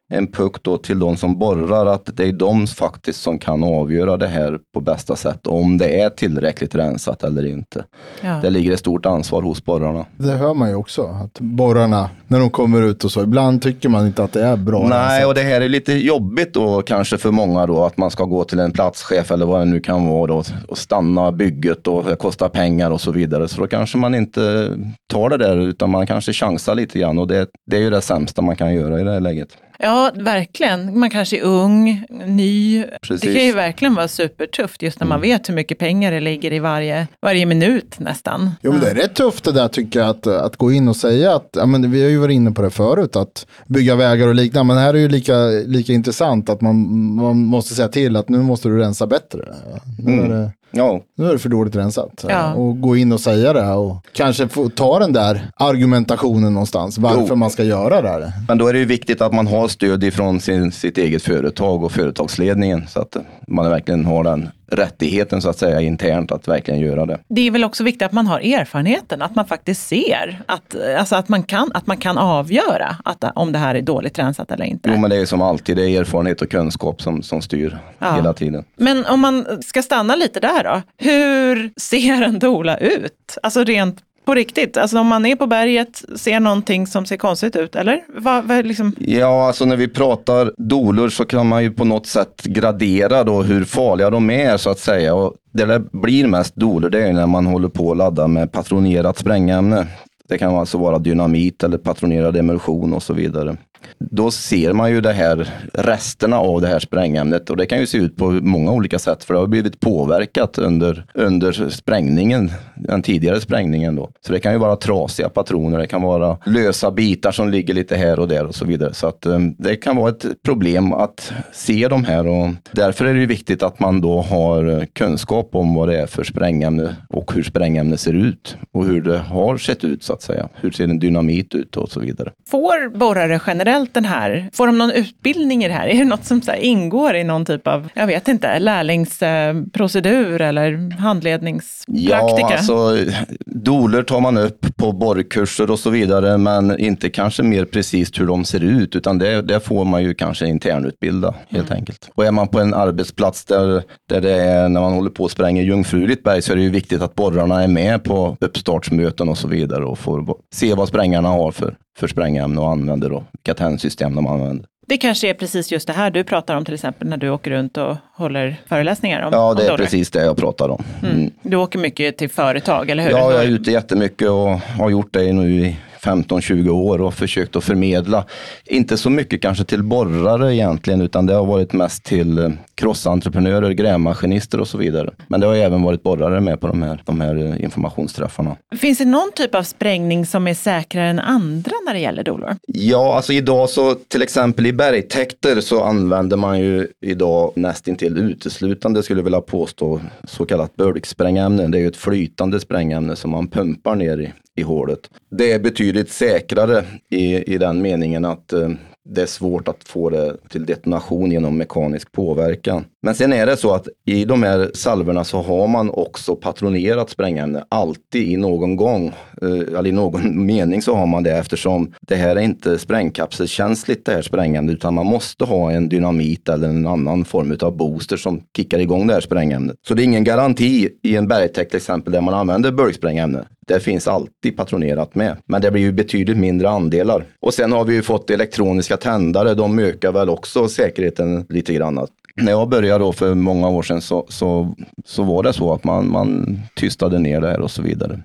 en 0.09 0.27
puck 0.27 0.63
då 0.63 0.77
till 0.77 0.99
de 0.99 1.17
som 1.17 1.39
borrar 1.39 1.85
att 1.85 2.09
det 2.13 2.23
är 2.23 2.31
de 2.31 2.67
faktiskt 2.67 3.21
som 3.21 3.39
kan 3.39 3.63
avgöra 3.63 4.17
det 4.17 4.27
här 4.27 4.59
på 4.73 4.81
bästa 4.81 5.15
sätt. 5.15 5.47
Om 5.47 5.77
det 5.77 6.01
är 6.01 6.09
tillräckligt 6.09 6.75
rensat 6.75 7.23
eller 7.23 7.45
inte. 7.45 7.85
Ja. 8.21 8.39
Det 8.41 8.49
ligger 8.49 8.73
ett 8.73 8.79
stort 8.79 9.05
ansvar 9.05 9.41
hos 9.41 9.65
borrarna. 9.65 10.05
Det 10.17 10.31
hör 10.31 10.53
man 10.53 10.69
ju 10.69 10.75
också. 10.75 11.03
Att 11.03 11.39
borrarna, 11.39 12.09
när 12.27 12.39
de 12.39 12.49
kommer 12.49 12.81
ut 12.81 13.03
och 13.03 13.11
så, 13.11 13.23
ibland 13.23 13.61
tycker 13.61 13.89
man 13.89 14.07
inte 14.07 14.23
att 14.23 14.33
det 14.33 14.43
är 14.43 14.57
bra. 14.57 14.87
Nej, 14.87 14.89
rensat. 14.89 15.27
och 15.27 15.35
det 15.35 15.41
här 15.41 15.61
är 15.61 15.69
lite 15.69 15.93
jobbigt 15.93 16.53
då 16.53 16.81
kanske 16.81 17.17
för 17.17 17.31
många 17.31 17.65
då 17.65 17.85
att 17.85 17.97
man 17.97 18.11
ska 18.11 18.23
gå 18.23 18.43
till 18.43 18.59
en 18.59 18.71
platschef 18.71 19.31
eller 19.31 19.45
vad 19.45 19.61
det 19.61 19.65
nu 19.65 19.79
kan 19.79 20.07
vara 20.07 20.27
då 20.27 20.43
och 20.67 20.77
stanna 20.77 21.31
bygget 21.31 21.87
och 21.87 22.03
det 22.03 22.15
kostar 22.15 22.49
pengar 22.49 22.91
och 22.91 23.01
så 23.01 23.11
vidare. 23.11 23.47
Så 23.47 23.61
då 23.61 23.67
kanske 23.67 23.97
man 23.97 24.15
inte 24.15 24.69
tar 25.07 25.29
det 25.29 25.37
där 25.37 25.57
utan 25.57 25.89
man 25.89 26.07
kanske 26.07 26.33
chansar 26.33 26.75
lite 26.75 26.99
grann 26.99 27.17
och 27.17 27.27
det, 27.27 27.47
det 27.65 27.77
är 27.77 27.81
ju 27.81 27.89
det 27.89 28.01
sämsta 28.01 28.41
man 28.41 28.55
kan 28.55 28.73
göra 28.73 29.01
i 29.01 29.03
det 29.03 29.11
här 29.11 29.19
läget. 29.19 29.49
Ja, 29.79 30.11
verkligen. 30.15 30.99
Man 30.99 31.09
kanske 31.09 31.37
är 31.37 31.43
ung, 31.43 32.05
ny. 32.25 32.83
Precis. 33.01 33.21
Det 33.21 33.33
kan 33.33 33.45
ju 33.45 33.53
verkligen 33.53 33.95
vara 33.95 34.07
supertufft 34.07 34.81
just 34.81 34.99
när 34.99 35.07
man 35.07 35.21
vet 35.21 35.49
hur 35.49 35.53
mycket 35.53 35.77
pengar 35.77 36.11
det 36.11 36.19
ligger 36.19 36.53
i 36.53 36.59
varje, 36.59 37.07
varje 37.21 37.45
minut 37.45 37.99
nästan. 37.99 38.51
Jo, 38.61 38.71
men 38.71 38.81
det 38.81 38.89
är 38.89 38.95
rätt 38.95 39.15
tufft 39.15 39.43
det 39.43 39.51
där 39.51 39.67
tycker 39.67 39.99
jag, 39.99 40.09
att, 40.09 40.27
att 40.27 40.55
gå 40.55 40.71
in 40.71 40.87
och 40.87 40.95
säga 40.95 41.35
att, 41.35 41.49
ja, 41.53 41.65
men 41.65 41.91
vi 41.91 42.03
har 42.03 42.09
ju 42.09 42.17
varit 42.17 42.33
inne 42.33 42.51
på 42.51 42.61
det 42.61 42.69
förut, 42.69 43.15
att 43.15 43.47
bygga 43.67 43.95
vägar 43.95 44.27
och 44.27 44.35
liknande, 44.35 44.73
men 44.73 44.83
här 44.83 44.93
är 44.93 44.97
ju 44.97 45.09
lika, 45.09 45.37
lika 45.47 45.93
intressant 45.93 46.49
att 46.49 46.61
man, 46.61 46.75
man 47.15 47.37
måste 47.37 47.75
säga 47.75 47.87
till 47.87 48.15
att 48.15 48.29
nu 48.29 48.37
måste 48.37 48.67
du 48.67 48.77
rensa 48.77 49.07
bättre. 49.07 49.55
Nu, 49.97 50.21
är, 50.21 50.29
det, 50.29 50.51
Ja, 50.77 51.01
nu 51.17 51.27
är 51.27 51.33
det 51.33 51.39
för 51.39 51.49
dåligt 51.49 51.75
rensat. 51.75 52.25
Ja. 52.29 52.53
Och 52.53 52.81
gå 52.81 52.97
in 52.97 53.11
och 53.11 53.19
säga 53.19 53.53
det 53.53 53.71
och 53.73 54.05
kanske 54.13 54.47
få 54.47 54.69
ta 54.69 54.99
den 54.99 55.13
där 55.13 55.51
argumentationen 55.55 56.53
någonstans, 56.53 56.97
varför 56.97 57.25
Jo. 57.29 57.35
man 57.35 57.49
ska 57.49 57.63
göra 57.63 58.01
det 58.01 58.09
här. 58.09 58.31
men 58.47 58.57
då 58.57 58.67
är 58.67 58.73
det 58.73 58.79
ju 58.79 58.85
viktigt 58.85 59.21
att 59.21 59.33
man 59.33 59.47
har 59.47 59.67
stöd 59.67 60.03
ifrån 60.03 60.39
sin, 60.39 60.71
sitt 60.71 60.97
eget 60.97 61.21
företag 61.23 61.83
och 61.83 61.91
företagsledningen 61.91 62.87
så 62.87 63.01
att 63.01 63.17
man 63.47 63.69
verkligen 63.69 64.05
har 64.05 64.23
den 64.23 64.49
rättigheten 64.67 65.41
så 65.41 65.49
att 65.49 65.57
säga 65.57 65.81
internt 65.81 66.31
att 66.31 66.47
verkligen 66.47 66.79
göra 66.79 67.05
det. 67.05 67.19
Det 67.27 67.47
är 67.47 67.51
väl 67.51 67.63
också 67.63 67.83
viktigt 67.83 68.01
att 68.01 68.11
man 68.11 68.27
har 68.27 68.39
erfarenheten, 68.39 69.21
att 69.21 69.35
man 69.35 69.45
faktiskt 69.45 69.87
ser, 69.87 70.41
att, 70.45 70.75
alltså 70.97 71.15
att, 71.15 71.29
man, 71.29 71.43
kan, 71.43 71.71
att 71.73 71.87
man 71.87 71.97
kan 71.97 72.17
avgöra 72.17 72.97
att, 73.05 73.23
om 73.35 73.51
det 73.51 73.59
här 73.59 73.75
är 73.75 73.81
dåligt 73.81 74.19
rensat 74.19 74.51
eller 74.51 74.65
inte. 74.65 74.89
Jo 74.93 74.97
men 74.97 75.09
det 75.09 75.15
är 75.15 75.25
som 75.25 75.41
alltid, 75.41 75.77
det 75.77 75.89
är 75.89 75.99
erfarenhet 76.01 76.41
och 76.41 76.49
kunskap 76.51 77.01
som, 77.01 77.23
som 77.23 77.41
styr 77.41 77.77
Ja. 77.99 78.15
hela 78.15 78.33
tiden. 78.33 78.63
Men 78.75 79.05
om 79.05 79.19
man 79.19 79.45
ska 79.65 79.81
stanna 79.81 80.15
lite 80.15 80.39
där 80.39 80.63
då. 80.63 80.81
Hur 80.97 81.71
ser 81.77 82.21
en 82.21 82.39
dola 82.39 82.77
ut? 82.77 83.37
Alltså 83.43 83.63
rent 83.63 83.97
på 84.25 84.35
riktigt. 84.35 84.77
Alltså 84.77 84.99
om 84.99 85.07
man 85.07 85.25
är 85.25 85.35
på 85.35 85.47
berget, 85.47 86.03
ser 86.15 86.39
någonting 86.39 86.87
som 86.87 87.05
ser 87.05 87.17
konstigt 87.17 87.55
ut, 87.55 87.75
eller? 87.75 88.03
Va, 88.17 88.41
va, 88.41 88.61
liksom... 88.61 88.95
Ja, 88.99 89.47
alltså 89.47 89.65
när 89.65 89.75
vi 89.75 89.87
pratar 89.87 90.53
dolor 90.57 91.09
så 91.09 91.25
kan 91.25 91.47
man 91.47 91.63
ju 91.63 91.71
på 91.71 91.85
något 91.85 92.07
sätt 92.07 92.43
gradera 92.43 93.23
då 93.23 93.41
hur 93.41 93.63
farliga 93.63 94.09
de 94.09 94.29
är 94.29 94.57
så 94.57 94.69
att 94.69 94.79
säga. 94.79 95.15
Och 95.15 95.33
det 95.51 95.65
där 95.65 95.79
blir 95.91 96.27
mest 96.27 96.55
dolor, 96.55 96.89
det 96.89 97.07
är 97.07 97.13
när 97.13 97.27
man 97.27 97.45
håller 97.45 97.69
på 97.69 97.91
att 97.91 97.97
ladda 97.97 98.27
med 98.27 98.51
patronerat 98.51 99.17
sprängämne. 99.17 99.87
Det 100.27 100.37
kan 100.37 100.55
alltså 100.55 100.77
vara 100.77 100.99
dynamit 100.99 101.63
eller 101.63 101.77
patronerad 101.77 102.37
emulsion 102.37 102.93
och 102.93 103.03
så 103.03 103.13
vidare. 103.13 103.57
Då 103.99 104.31
ser 104.31 104.73
man 104.73 104.91
ju 104.91 105.01
det 105.01 105.13
här 105.13 105.49
resterna 105.73 106.39
av 106.39 106.61
det 106.61 106.67
här 106.67 106.79
sprängämnet 106.79 107.49
och 107.49 107.57
det 107.57 107.65
kan 107.65 107.79
ju 107.79 107.87
se 107.87 107.97
ut 107.97 108.15
på 108.15 108.31
många 108.31 108.71
olika 108.71 108.99
sätt 108.99 109.23
för 109.23 109.33
det 109.33 109.39
har 109.39 109.47
blivit 109.47 109.79
påverkat 109.79 110.57
under, 110.57 111.05
under 111.13 111.69
sprängningen, 111.69 112.51
den 112.75 113.01
tidigare 113.01 113.41
sprängningen 113.41 113.95
då. 113.95 114.09
Så 114.25 114.33
det 114.33 114.39
kan 114.39 114.51
ju 114.51 114.57
vara 114.57 114.75
trasiga 114.75 115.29
patroner, 115.29 115.79
det 115.79 115.87
kan 115.87 116.01
vara 116.01 116.37
lösa 116.45 116.91
bitar 116.91 117.31
som 117.31 117.49
ligger 117.49 117.73
lite 117.73 117.95
här 117.95 118.19
och 118.19 118.27
där 118.27 118.45
och 118.45 118.55
så 118.55 118.65
vidare. 118.65 118.93
Så 118.93 119.07
att 119.07 119.25
eh, 119.25 119.39
det 119.57 119.75
kan 119.75 119.95
vara 119.95 120.09
ett 120.09 120.25
problem 120.43 120.93
att 120.93 121.33
se 121.53 121.87
de 121.87 122.03
här 122.03 122.27
och 122.27 122.49
därför 122.71 123.05
är 123.05 123.13
det 123.13 123.19
ju 123.19 123.25
viktigt 123.25 123.63
att 123.63 123.79
man 123.79 124.01
då 124.01 124.21
har 124.21 124.79
eh, 124.79 124.85
kunskap 124.93 125.49
om 125.55 125.75
vad 125.75 125.89
det 125.89 126.01
är 126.01 126.07
för 126.07 126.23
sprängämne 126.23 126.95
och 127.09 127.33
hur 127.33 127.43
sprängämne 127.43 127.97
ser 127.97 128.13
ut 128.13 128.57
och 128.71 128.85
hur 128.85 129.01
det 129.01 129.17
har 129.17 129.57
sett 129.57 129.83
ut 129.83 130.03
så 130.03 130.13
att 130.13 130.21
säga. 130.21 130.49
Hur 130.55 130.71
ser 130.71 130.83
en 130.83 130.99
dynamit 130.99 131.55
ut 131.55 131.77
och 131.77 131.91
så 131.91 131.99
vidare. 131.99 132.31
Får 132.49 132.97
borrare 132.97 133.39
generellt 133.47 133.74
den 133.93 134.05
här, 134.05 134.49
får 134.53 134.67
de 134.67 134.77
någon 134.77 134.91
utbildning 134.91 135.63
i 135.63 135.67
det 135.67 135.73
här? 135.73 135.87
Är 135.95 135.97
det 135.97 136.05
något 136.05 136.25
som 136.25 136.41
ingår 136.57 137.15
i 137.15 137.23
någon 137.23 137.45
typ 137.45 137.67
av, 137.67 137.89
jag 137.93 138.07
vet 138.07 138.27
inte, 138.27 138.59
lärlingsprocedur 138.59 140.41
eller 140.41 140.99
handledningspraktika? 140.99 142.47
Ja, 142.49 142.57
alltså 142.57 142.97
doler 143.45 144.03
tar 144.03 144.19
man 144.19 144.37
upp 144.37 144.65
på 144.75 144.91
borrkurser 144.91 145.71
och 145.71 145.79
så 145.79 145.89
vidare, 145.89 146.37
men 146.37 146.79
inte 146.79 147.09
kanske 147.09 147.43
mer 147.43 147.65
precis 147.65 148.19
hur 148.19 148.27
de 148.27 148.45
ser 148.45 148.63
ut, 148.63 148.95
utan 148.95 149.17
det, 149.17 149.41
det 149.41 149.59
får 149.59 149.85
man 149.85 150.03
ju 150.03 150.13
kanske 150.13 150.47
internutbilda 150.47 151.33
helt 151.49 151.71
enkelt. 151.71 152.09
Och 152.15 152.25
är 152.25 152.31
man 152.31 152.47
på 152.47 152.59
en 152.59 152.73
arbetsplats 152.73 153.45
där, 153.45 153.83
där 154.09 154.21
det 154.21 154.41
är, 154.41 154.69
när 154.69 154.81
man 154.81 154.93
håller 154.93 155.09
på 155.09 155.23
och 155.23 155.31
spränger 155.31 155.63
jungfruligt 155.63 156.23
berg, 156.23 156.41
så 156.41 156.51
är 156.51 156.55
det 156.55 156.63
ju 156.63 156.69
viktigt 156.69 157.01
att 157.01 157.15
borrarna 157.15 157.63
är 157.63 157.67
med 157.67 158.03
på 158.03 158.37
uppstartsmöten 158.39 159.29
och 159.29 159.37
så 159.37 159.47
vidare 159.47 159.85
och 159.85 159.99
får 159.99 160.37
se 160.53 160.73
vad 160.73 160.87
sprängarna 160.87 161.29
har 161.29 161.51
för, 161.51 161.75
för 161.97 162.07
sprängämne 162.07 162.61
och 162.61 162.71
använder 162.71 163.09
då, 163.09 163.23
vilka 163.31 163.53
tändsystem 163.53 164.15
de 164.15 164.27
använder. 164.27 164.65
Det 164.87 164.97
kanske 164.97 165.29
är 165.29 165.33
precis 165.33 165.71
just 165.71 165.87
det 165.87 165.93
här 165.93 166.11
du 166.11 166.23
pratar 166.23 166.55
om 166.55 166.65
till 166.65 166.73
exempel 166.73 167.07
när 167.07 167.17
du 167.17 167.29
åker 167.29 167.51
runt 167.51 167.77
och 167.77 167.95
håller 168.13 168.55
föreläsningar 168.67 169.21
om 169.21 169.29
Ja, 169.33 169.49
om 169.49 169.55
det 169.55 169.63
är 169.63 169.67
dollar. 169.67 169.77
precis 169.83 170.11
det 170.11 170.23
jag 170.25 170.37
pratar 170.37 170.69
om. 170.69 170.83
Mm. 171.03 171.31
Du 171.41 171.57
åker 171.57 171.79
mycket 171.79 172.17
till 172.17 172.29
företag, 172.29 172.89
eller 172.89 173.03
hur? 173.03 173.09
Ja, 173.11 173.31
jag 173.31 173.43
är 173.43 173.47
ute 173.47 173.71
jättemycket 173.71 174.29
och 174.29 174.49
har 174.79 174.89
gjort 174.89 175.13
det 175.13 175.33
nu 175.33 175.51
i 175.65 175.77
15-20 176.05 176.69
år 176.69 177.01
och 177.01 177.13
försökt 177.13 177.55
att 177.55 177.63
förmedla. 177.63 178.25
Inte 178.65 178.97
så 178.97 179.09
mycket 179.09 179.41
kanske 179.41 179.63
till 179.63 179.83
borrare 179.83 180.55
egentligen, 180.55 181.01
utan 181.01 181.25
det 181.25 181.33
har 181.33 181.45
varit 181.45 181.73
mest 181.73 182.03
till 182.03 182.37
eh, 182.37 182.49
crossentreprenörer, 182.75 183.71
grävmaskinister 183.71 184.59
och 184.59 184.67
så 184.67 184.77
vidare. 184.77 185.13
Men 185.27 185.39
det 185.39 185.47
har 185.47 185.55
även 185.55 185.83
varit 185.83 186.03
borrare 186.03 186.41
med 186.41 186.61
på 186.61 186.67
de 186.67 186.81
här, 186.81 187.01
de 187.05 187.21
här 187.21 187.35
eh, 187.35 187.63
informationsträffarna. 187.63 188.55
Finns 188.77 188.97
det 188.97 189.05
någon 189.05 189.31
typ 189.35 189.55
av 189.55 189.63
sprängning 189.63 190.25
som 190.25 190.47
är 190.47 190.53
säkrare 190.53 191.09
än 191.09 191.19
andra 191.19 191.71
när 191.85 191.93
det 191.93 191.99
gäller 191.99 192.23
dolor? 192.23 192.55
Ja, 192.67 193.15
alltså 193.15 193.33
idag 193.33 193.69
så 193.69 193.95
till 193.95 194.21
exempel 194.21 194.65
i 194.65 194.73
bergtäkter 194.73 195.61
så 195.61 195.83
använder 195.83 196.37
man 196.37 196.59
ju 196.59 196.87
idag 197.01 197.51
nästintill 197.55 198.17
uteslutande 198.17 199.03
skulle 199.03 199.19
jag 199.19 199.23
vilja 199.23 199.41
påstå 199.41 200.01
så 200.23 200.45
kallat 200.45 200.75
bulksprängämne. 200.75 201.67
Det 201.67 201.77
är 201.77 201.81
ju 201.81 201.87
ett 201.87 201.97
flytande 201.97 202.59
sprängämne 202.59 203.15
som 203.15 203.31
man 203.31 203.47
pumpar 203.47 203.95
ner 203.95 204.17
i, 204.17 204.33
i 204.55 204.63
hålet. 204.63 204.99
Det 205.31 205.51
är 205.51 205.59
betydligt 205.95 206.13
säkrare 206.13 206.83
i, 207.09 207.53
i 207.53 207.57
den 207.57 207.81
meningen 207.81 208.25
att 208.25 208.53
eh, 208.53 208.69
det 209.09 209.21
är 209.21 209.25
svårt 209.25 209.67
att 209.67 209.83
få 209.83 210.09
det 210.09 210.37
till 210.49 210.65
detonation 210.65 211.31
genom 211.31 211.57
mekanisk 211.57 212.11
påverkan. 212.11 212.85
Men 213.01 213.15
sen 213.15 213.33
är 213.33 213.45
det 213.45 213.57
så 213.57 213.73
att 213.73 213.87
i 214.05 214.25
de 214.25 214.43
här 214.43 214.71
salverna 214.73 215.23
så 215.23 215.41
har 215.41 215.67
man 215.67 215.89
också 215.89 216.35
patronerat 216.35 217.09
sprängämne 217.09 217.63
alltid 217.69 218.27
i 218.27 218.37
någon 218.37 218.75
gång. 218.75 219.07
Eh, 219.41 219.77
Eller 219.77 219.87
i 219.87 219.91
någon 219.91 220.45
mening 220.45 220.81
så 220.81 220.95
har 220.95 221.05
man 221.05 221.23
det 221.23 221.37
eftersom 221.37 221.93
det 222.01 222.15
här 222.15 222.35
är 222.35 222.41
inte 222.41 222.77
sprängkapselkänsligt 222.77 224.05
det 224.05 224.11
här 224.11 224.21
sprängämnet 224.21 224.75
utan 224.75 224.93
man 224.93 225.05
måste 225.05 225.45
ha 225.45 225.71
en 225.71 225.89
dynamit 225.89 226.49
eller 226.49 226.67
en 226.67 226.87
annan 226.87 227.25
form 227.25 227.57
av 227.61 227.77
booster 227.77 228.17
som 228.17 228.41
kickar 228.55 228.79
igång 228.79 229.07
det 229.07 229.13
här 229.13 229.21
sprängämnet. 229.21 229.75
Så 229.87 229.93
det 229.93 230.01
är 230.01 230.03
ingen 230.03 230.23
garanti 230.23 230.89
i 231.03 231.15
en 231.15 231.27
bergtäkt 231.27 231.71
till 231.71 231.77
exempel 231.77 232.13
där 232.13 232.21
man 232.21 232.33
använder 232.33 232.71
bulksprängämne. 232.71 233.45
Det 233.67 233.79
finns 233.79 234.07
alltid 234.07 234.57
patronerat 234.57 235.15
med, 235.15 235.37
men 235.45 235.61
det 235.61 235.71
blir 235.71 235.81
ju 235.81 235.91
betydligt 235.91 236.37
mindre 236.37 236.69
andelar. 236.69 237.25
Och 237.39 237.53
sen 237.53 237.71
har 237.71 237.85
vi 237.85 237.93
ju 237.93 238.01
fått 238.01 238.29
elektroniska 238.29 238.97
tändare, 238.97 239.53
de 239.53 239.79
ökar 239.79 240.11
väl 240.11 240.29
också 240.29 240.67
säkerheten 240.67 241.45
lite 241.49 241.73
grann. 241.73 242.07
När 242.41 242.51
jag 242.51 242.69
började 242.69 243.03
då 243.03 243.13
för 243.13 243.33
många 243.33 243.69
år 243.69 243.83
sedan 243.83 244.01
så, 244.01 244.25
så, 244.29 244.75
så 245.05 245.23
var 245.23 245.43
det 245.43 245.53
så 245.53 245.73
att 245.73 245.83
man, 245.83 246.11
man 246.11 246.59
tystade 246.75 247.19
ner 247.19 247.41
det 247.41 247.47
här 247.47 247.59
och 247.59 247.71
så 247.71 247.81
vidare. 247.81 248.19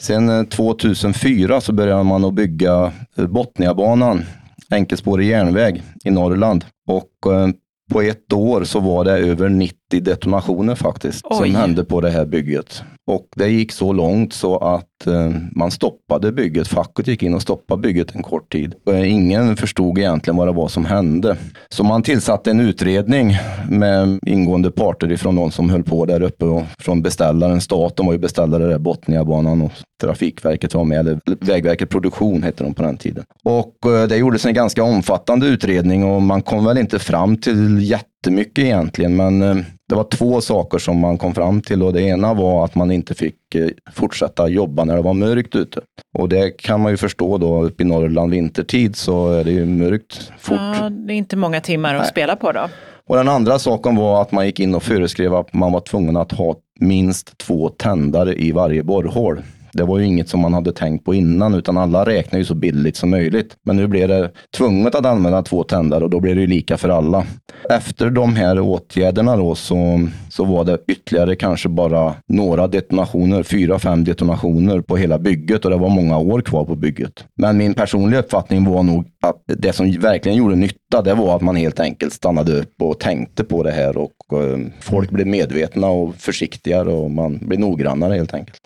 Sen 0.00 0.28
eh, 0.28 0.44
2004 0.44 1.60
så 1.60 1.72
började 1.72 2.02
man 2.02 2.24
att 2.24 2.34
bygga 2.34 2.92
eh, 3.16 3.26
Botniabanan, 3.26 4.24
enkelspårig 4.70 5.28
järnväg 5.28 5.82
i 6.04 6.10
Norrland. 6.10 6.64
Och 6.88 7.32
eh, 7.32 7.48
på 7.90 8.02
ett 8.02 8.32
år 8.32 8.64
så 8.64 8.80
var 8.80 9.04
det 9.04 9.18
över 9.18 9.48
90 9.48 9.74
detonationer 10.00 10.74
faktiskt 10.74 11.24
Oj. 11.24 11.36
som 11.36 11.54
hände 11.54 11.84
på 11.84 12.00
det 12.00 12.10
här 12.10 12.26
bygget. 12.26 12.82
Och 13.08 13.26
det 13.36 13.48
gick 13.48 13.72
så 13.72 13.92
långt 13.92 14.32
så 14.32 14.56
att 14.56 15.06
eh, 15.06 15.30
man 15.52 15.70
stoppade 15.70 16.32
bygget. 16.32 16.68
Facket 16.68 17.06
gick 17.06 17.22
in 17.22 17.34
och 17.34 17.42
stoppade 17.42 17.82
bygget 17.82 18.14
en 18.14 18.22
kort 18.22 18.52
tid. 18.52 18.74
Och 18.86 19.06
ingen 19.06 19.56
förstod 19.56 19.98
egentligen 19.98 20.36
vad 20.36 20.48
det 20.48 20.52
var 20.52 20.68
som 20.68 20.84
hände. 20.84 21.36
Så 21.68 21.84
man 21.84 22.02
tillsatte 22.02 22.50
en 22.50 22.60
utredning 22.60 23.36
med 23.68 24.18
ingående 24.26 24.70
parter 24.70 25.12
ifrån 25.12 25.36
de 25.36 25.50
som 25.50 25.70
höll 25.70 25.82
på 25.82 26.06
där 26.06 26.22
uppe 26.22 26.44
och 26.44 26.62
från 26.78 27.02
beställaren. 27.02 27.60
Staten 27.60 28.06
var 28.06 28.12
ju 28.12 28.18
beställare 28.18 28.66
där, 28.66 28.78
Botniabanan 28.78 29.62
och 29.62 29.72
Trafikverket 30.02 30.74
var 30.74 30.84
med, 30.84 30.98
eller 30.98 31.20
Vägverket 31.40 31.90
Produktion 31.90 32.42
hette 32.42 32.64
de 32.64 32.74
på 32.74 32.82
den 32.82 32.96
tiden. 32.96 33.24
Och 33.44 33.92
eh, 33.92 34.08
det 34.08 34.16
gjordes 34.16 34.46
en 34.46 34.54
ganska 34.54 34.82
omfattande 34.82 35.46
utredning 35.46 36.04
och 36.04 36.22
man 36.22 36.42
kom 36.42 36.64
väl 36.64 36.78
inte 36.78 36.98
fram 36.98 37.36
till 37.36 37.90
jättemycket 37.90 38.64
egentligen, 38.64 39.16
men 39.16 39.42
eh, 39.42 39.56
det 39.88 39.94
var 39.94 40.04
två 40.04 40.40
saker 40.40 40.78
som 40.78 40.98
man 40.98 41.18
kom 41.18 41.34
fram 41.34 41.60
till 41.60 41.82
och 41.82 41.92
det 41.92 42.02
ena 42.02 42.34
var 42.34 42.64
att 42.64 42.74
man 42.74 42.90
inte 42.90 43.14
fick 43.14 43.54
eh, 43.54 43.68
fortsätta 43.92 44.48
jobba 44.48 44.84
när 44.84 44.96
det 44.96 45.02
var 45.02 45.14
mörkt 45.14 45.56
ute. 45.56 45.80
Och 46.18 46.28
det 46.28 46.50
kan 46.50 46.80
man 46.80 46.90
ju 46.90 46.96
förstå 46.96 47.38
då 47.38 47.64
uppe 47.64 47.82
i 47.82 47.86
Norrland 47.86 48.30
vintertid 48.30 48.96
så 48.96 49.32
är 49.32 49.44
det 49.44 49.50
ju 49.50 49.66
mörkt 49.66 50.32
fort. 50.38 50.58
Ja, 50.58 50.90
det 50.90 51.12
är 51.12 51.16
inte 51.16 51.36
många 51.36 51.60
timmar 51.60 51.94
att 51.94 52.08
spela 52.08 52.36
på 52.36 52.52
då. 52.52 52.68
Och 53.06 53.16
den 53.16 53.28
andra 53.28 53.58
saken 53.58 53.96
var 53.96 54.22
att 54.22 54.32
man 54.32 54.46
gick 54.46 54.60
in 54.60 54.74
och 54.74 54.82
föreskrev 54.82 55.34
att 55.34 55.52
man 55.52 55.72
var 55.72 55.80
tvungen 55.80 56.16
att 56.16 56.32
ha 56.32 56.56
minst 56.80 57.38
två 57.38 57.68
tändare 57.68 58.34
i 58.34 58.52
varje 58.52 58.82
borrhål. 58.82 59.42
Det 59.72 59.82
var 59.82 59.98
ju 59.98 60.04
inget 60.04 60.28
som 60.28 60.40
man 60.40 60.54
hade 60.54 60.72
tänkt 60.72 61.04
på 61.04 61.14
innan, 61.14 61.54
utan 61.54 61.78
alla 61.78 62.04
räknar 62.04 62.38
ju 62.38 62.44
så 62.44 62.54
billigt 62.54 62.96
som 62.96 63.10
möjligt. 63.10 63.56
Men 63.62 63.76
nu 63.76 63.86
blev 63.86 64.08
det 64.08 64.30
tvunget 64.56 64.94
att 64.94 65.06
använda 65.06 65.42
två 65.42 65.64
tändare 65.64 66.04
och 66.04 66.10
då 66.10 66.20
blir 66.20 66.34
det 66.34 66.40
ju 66.40 66.46
lika 66.46 66.76
för 66.76 66.88
alla. 66.88 67.26
Efter 67.70 68.10
de 68.10 68.36
här 68.36 68.60
åtgärderna 68.60 69.36
då 69.36 69.54
så, 69.54 70.08
så 70.30 70.44
var 70.44 70.64
det 70.64 70.78
ytterligare 70.86 71.36
kanske 71.36 71.68
bara 71.68 72.14
några 72.26 72.66
detonationer, 72.66 73.42
fyra, 73.42 73.78
fem 73.78 74.04
detonationer 74.04 74.80
på 74.80 74.96
hela 74.96 75.18
bygget 75.18 75.64
och 75.64 75.70
det 75.70 75.76
var 75.76 75.88
många 75.88 76.18
år 76.18 76.40
kvar 76.40 76.64
på 76.64 76.76
bygget. 76.76 77.24
Men 77.34 77.56
min 77.56 77.74
personliga 77.74 78.20
uppfattning 78.20 78.64
var 78.64 78.82
nog 78.82 79.06
att 79.22 79.42
det 79.46 79.72
som 79.72 79.90
verkligen 79.92 80.38
gjorde 80.38 80.56
nytta, 80.56 81.02
det 81.02 81.14
var 81.14 81.36
att 81.36 81.42
man 81.42 81.56
helt 81.56 81.80
enkelt 81.80 82.12
stannade 82.12 82.60
upp 82.60 82.82
och 82.82 83.00
tänkte 83.00 83.44
på 83.44 83.62
det 83.62 83.70
här 83.70 83.96
och 83.96 84.42
eh, 84.42 84.58
folk 84.80 85.10
blev 85.10 85.26
medvetna 85.26 85.86
och 85.86 86.14
försiktigare 86.14 86.92
och 86.92 87.10
man 87.10 87.38
blev 87.42 87.60
noggrannare 87.60 88.14
helt 88.14 88.34
enkelt. 88.34 88.60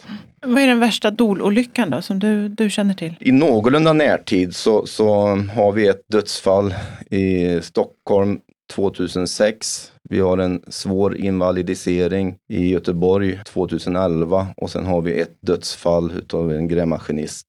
Vad 0.46 0.62
är 0.62 0.66
den 0.66 0.80
värsta 0.80 1.10
dololyckan 1.10 1.90
då, 1.90 2.02
som 2.02 2.18
du, 2.18 2.48
du 2.48 2.70
känner 2.70 2.94
till? 2.94 3.14
I 3.20 3.32
någorlunda 3.32 3.92
närtid 3.92 4.56
så, 4.56 4.86
så 4.86 5.26
har 5.54 5.72
vi 5.72 5.86
ett 5.86 6.04
dödsfall 6.08 6.74
i 7.10 7.60
Stockholm 7.62 8.38
2006. 8.74 9.92
Vi 10.12 10.20
har 10.20 10.38
en 10.38 10.62
svår 10.68 11.16
invalidisering 11.16 12.34
i 12.48 12.68
Göteborg 12.68 13.40
2011 13.44 14.46
och 14.56 14.70
sen 14.70 14.86
har 14.86 15.00
vi 15.00 15.20
ett 15.20 15.36
dödsfall 15.40 16.12
utav 16.18 16.52
en 16.52 16.68
grävmaskinist 16.68 17.46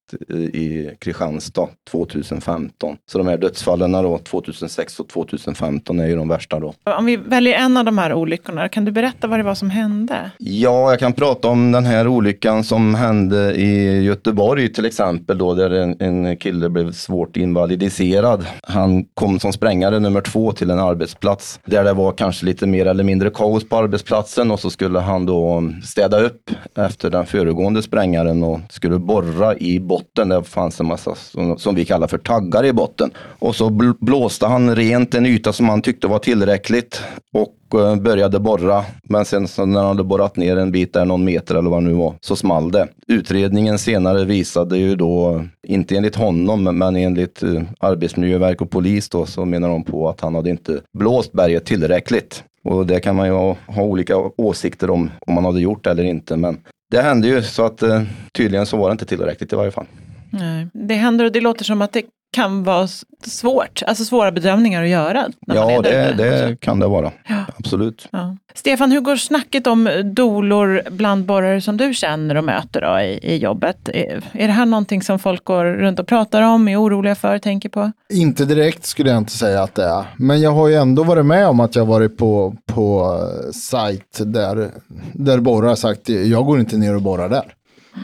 i 0.54 0.90
Kristianstad 1.00 1.68
2015. 1.92 2.98
Så 3.12 3.18
de 3.18 3.28
här 3.28 3.38
dödsfallen 3.38 3.92
då 3.92 4.18
2006 4.18 5.00
och 5.00 5.08
2015 5.08 6.00
är 6.00 6.08
ju 6.08 6.16
de 6.16 6.28
värsta 6.28 6.60
då. 6.60 6.74
Om 6.84 7.06
vi 7.06 7.16
väljer 7.16 7.54
en 7.54 7.78
av 7.78 7.86
de 7.86 7.98
här 7.98 8.14
olyckorna, 8.14 8.70
kan 8.70 8.86
du 8.86 8.92
berätta 8.92 9.28
vad 9.28 9.40
det 9.40 9.44
var 9.44 9.56
som 9.56 9.70
hände? 9.70 10.32
Ja, 10.38 10.90
jag 10.90 11.00
kan 11.00 11.14
prata 11.14 11.48
om 11.48 11.72
den 11.72 11.86
här 11.86 12.08
olyckan 12.08 12.64
som 12.64 12.96
hände 12.96 13.56
i 13.56 14.02
Göteborg 14.04 14.74
till 14.74 14.86
exempel 14.86 15.38
då, 15.38 15.54
där 15.54 15.70
en, 15.70 16.02
en 16.02 16.38
kille 16.38 16.70
blev 16.70 16.92
svårt 16.92 17.38
invalidiserad. 17.38 18.46
Han 18.64 19.06
kom 19.14 19.40
som 19.40 19.54
sprängare 19.54 20.00
nummer 20.00 20.22
två 20.22 20.52
till 20.52 20.70
en 20.70 20.80
arbetsplats 20.80 21.60
där 21.66 21.84
det 21.84 21.94
var 21.94 22.12
kanske 22.12 22.46
lite 22.46 22.53
lite 22.54 22.68
mer 22.68 22.86
eller 22.86 23.04
mindre 23.04 23.30
kaos 23.30 23.70
på 23.70 23.78
arbetsplatsen 23.78 24.52
och 24.52 24.60
så 24.60 24.70
skulle 24.70 25.00
han 25.00 25.26
då 25.26 25.64
städa 25.84 26.20
upp 26.20 26.52
efter 26.76 27.10
den 27.10 27.26
föregående 27.26 27.82
sprängaren 27.82 28.44
och 28.44 28.60
skulle 28.70 29.00
borra 29.00 29.58
i 29.58 29.80
botten. 29.80 30.30
Det 30.30 30.44
fanns 30.44 30.80
en 30.80 30.88
massa 30.88 31.16
som, 31.16 31.58
som 31.58 31.76
vi 31.76 31.86
kallar 31.86 32.08
för 32.08 32.18
taggar 32.18 32.66
i 32.66 32.74
botten. 32.74 33.12
Och 33.18 33.56
så 33.56 33.70
blåste 34.00 34.46
han 34.46 34.76
rent 34.76 35.16
en 35.16 35.26
yta 35.26 35.54
som 35.54 35.70
han 35.70 35.82
tyckte 35.82 36.08
var 36.08 36.20
tillräckligt 36.20 37.02
och 37.34 37.48
Eh, 37.74 37.96
började 37.96 38.40
borra. 38.40 38.86
Men 39.04 39.26
sen 39.26 39.48
så 39.48 39.66
när 39.66 39.80
han 39.80 39.88
hade 39.88 40.04
borrat 40.04 40.36
ner 40.36 40.58
en 40.58 40.72
bit 40.72 40.94
där, 40.94 41.06
någon 41.06 41.24
meter 41.24 41.56
eller 41.56 41.70
vad 41.70 41.84
det 41.84 41.90
nu 41.90 41.94
var, 41.94 42.16
så 42.22 42.36
small 42.36 42.72
det. 42.72 42.88
Utredningen 43.08 43.80
senare 43.80 44.26
visade 44.26 44.78
ju 44.78 44.96
då, 44.96 45.44
inte 45.68 45.98
enligt 45.98 46.16
honom, 46.16 46.64
men 46.64 46.96
enligt 46.96 47.44
eh, 47.44 47.62
Arbetsmiljöverk 47.80 48.62
och 48.62 48.70
polis 48.70 49.10
då, 49.10 49.26
så 49.26 49.46
menar 49.46 49.70
de 49.70 49.84
på 49.84 50.10
att 50.10 50.22
han 50.22 50.36
hade 50.36 50.50
inte 50.50 50.82
blåst 50.98 51.32
berget 51.32 51.66
tillräckligt. 51.66 52.44
Och 52.64 52.88
det 52.88 53.00
kan 53.00 53.16
man 53.16 53.28
ju 53.28 53.34
ha, 53.34 53.58
ha 53.68 53.84
olika 53.84 54.18
åsikter 54.18 54.90
om, 54.90 55.12
om 55.28 55.34
man 55.34 55.46
hade 55.46 55.60
gjort 55.62 55.84
det 55.84 55.92
eller 55.92 56.04
inte. 56.04 56.38
Men 56.38 56.58
det 56.92 57.02
hände 57.02 57.28
ju, 57.28 57.42
så 57.42 57.66
att 57.66 57.84
eh, 57.84 58.02
tydligen 58.32 58.66
så 58.66 58.78
var 58.78 58.90
det 58.90 58.92
inte 58.92 59.06
tillräckligt 59.06 59.54
i 59.54 59.56
varje 59.56 59.72
fall. 59.72 59.86
Nej. 60.30 60.68
Det 60.74 60.94
händer 60.94 61.26
och 61.26 61.32
det 61.32 61.42
låter 61.42 61.66
som 61.66 61.82
att 61.82 61.94
det 61.94 62.04
kan 62.34 62.64
vara 62.64 62.88
svårt, 63.26 63.84
alltså 63.88 64.06
svåra 64.06 64.32
bedömningar 64.32 64.84
att 64.84 64.90
göra. 64.90 65.28
Ja, 65.40 65.82
det, 65.82 66.14
det 66.18 66.60
kan 66.60 66.80
det 66.80 66.88
vara. 66.88 67.12
Ja. 67.28 67.36
Absolut. 67.58 68.08
Ja. 68.12 68.38
Stefan, 68.54 68.92
hur 68.92 69.02
går 69.02 69.16
snacket 69.16 69.68
om 69.68 69.90
dolor 70.16 70.82
bland 70.90 71.26
borrare 71.26 71.62
som 71.62 71.78
du 71.78 71.94
känner 71.94 72.36
och 72.36 72.44
möter 72.44 72.82
då 72.82 73.00
i, 73.00 73.20
i 73.22 73.38
jobbet? 73.38 73.90
Är, 73.90 74.24
är 74.32 74.48
det 74.48 74.54
här 74.54 74.66
någonting 74.66 75.02
som 75.02 75.20
folk 75.20 75.44
går 75.44 75.66
runt 75.66 76.00
och 76.00 76.08
pratar 76.08 76.42
om, 76.42 76.68
är 76.68 76.82
oroliga 76.82 77.16
för, 77.16 77.38
tänker 77.38 77.70
på? 77.70 77.92
Inte 78.14 78.46
direkt 78.46 78.86
skulle 78.86 79.10
jag 79.10 79.18
inte 79.18 79.32
säga 79.32 79.64
att 79.64 79.76
det 79.76 79.84
är. 79.84 80.06
Men 80.18 80.42
jag 80.42 80.52
har 80.52 80.68
ju 80.68 80.76
ändå 80.76 81.04
varit 81.04 81.26
med 81.26 81.48
om 81.48 81.60
att 81.60 81.76
jag 81.76 81.86
varit 81.86 82.18
på, 82.18 82.56
på 82.66 83.18
sajt 83.54 84.20
där, 84.20 84.70
där 85.14 85.40
borrare 85.40 85.76
sagt 85.76 86.10
jag 86.10 86.46
går 86.46 86.60
inte 86.60 86.78
ner 86.78 86.96
och 86.96 87.02
borrar 87.02 87.30
där. 87.30 87.54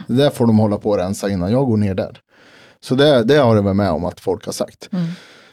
Det 0.06 0.14
där 0.14 0.30
får 0.30 0.46
de 0.46 0.58
hålla 0.58 0.76
på 0.76 0.90
och 0.90 0.96
rensa 0.96 1.30
innan 1.30 1.52
jag 1.52 1.66
går 1.66 1.76
ner 1.76 1.94
där. 1.94 2.18
Så 2.84 2.94
det, 2.94 3.24
det 3.24 3.34
har 3.36 3.56
jag 3.56 3.62
varit 3.62 3.76
med 3.76 3.90
om 3.90 4.04
att 4.04 4.20
folk 4.20 4.46
har 4.46 4.52
sagt. 4.52 4.88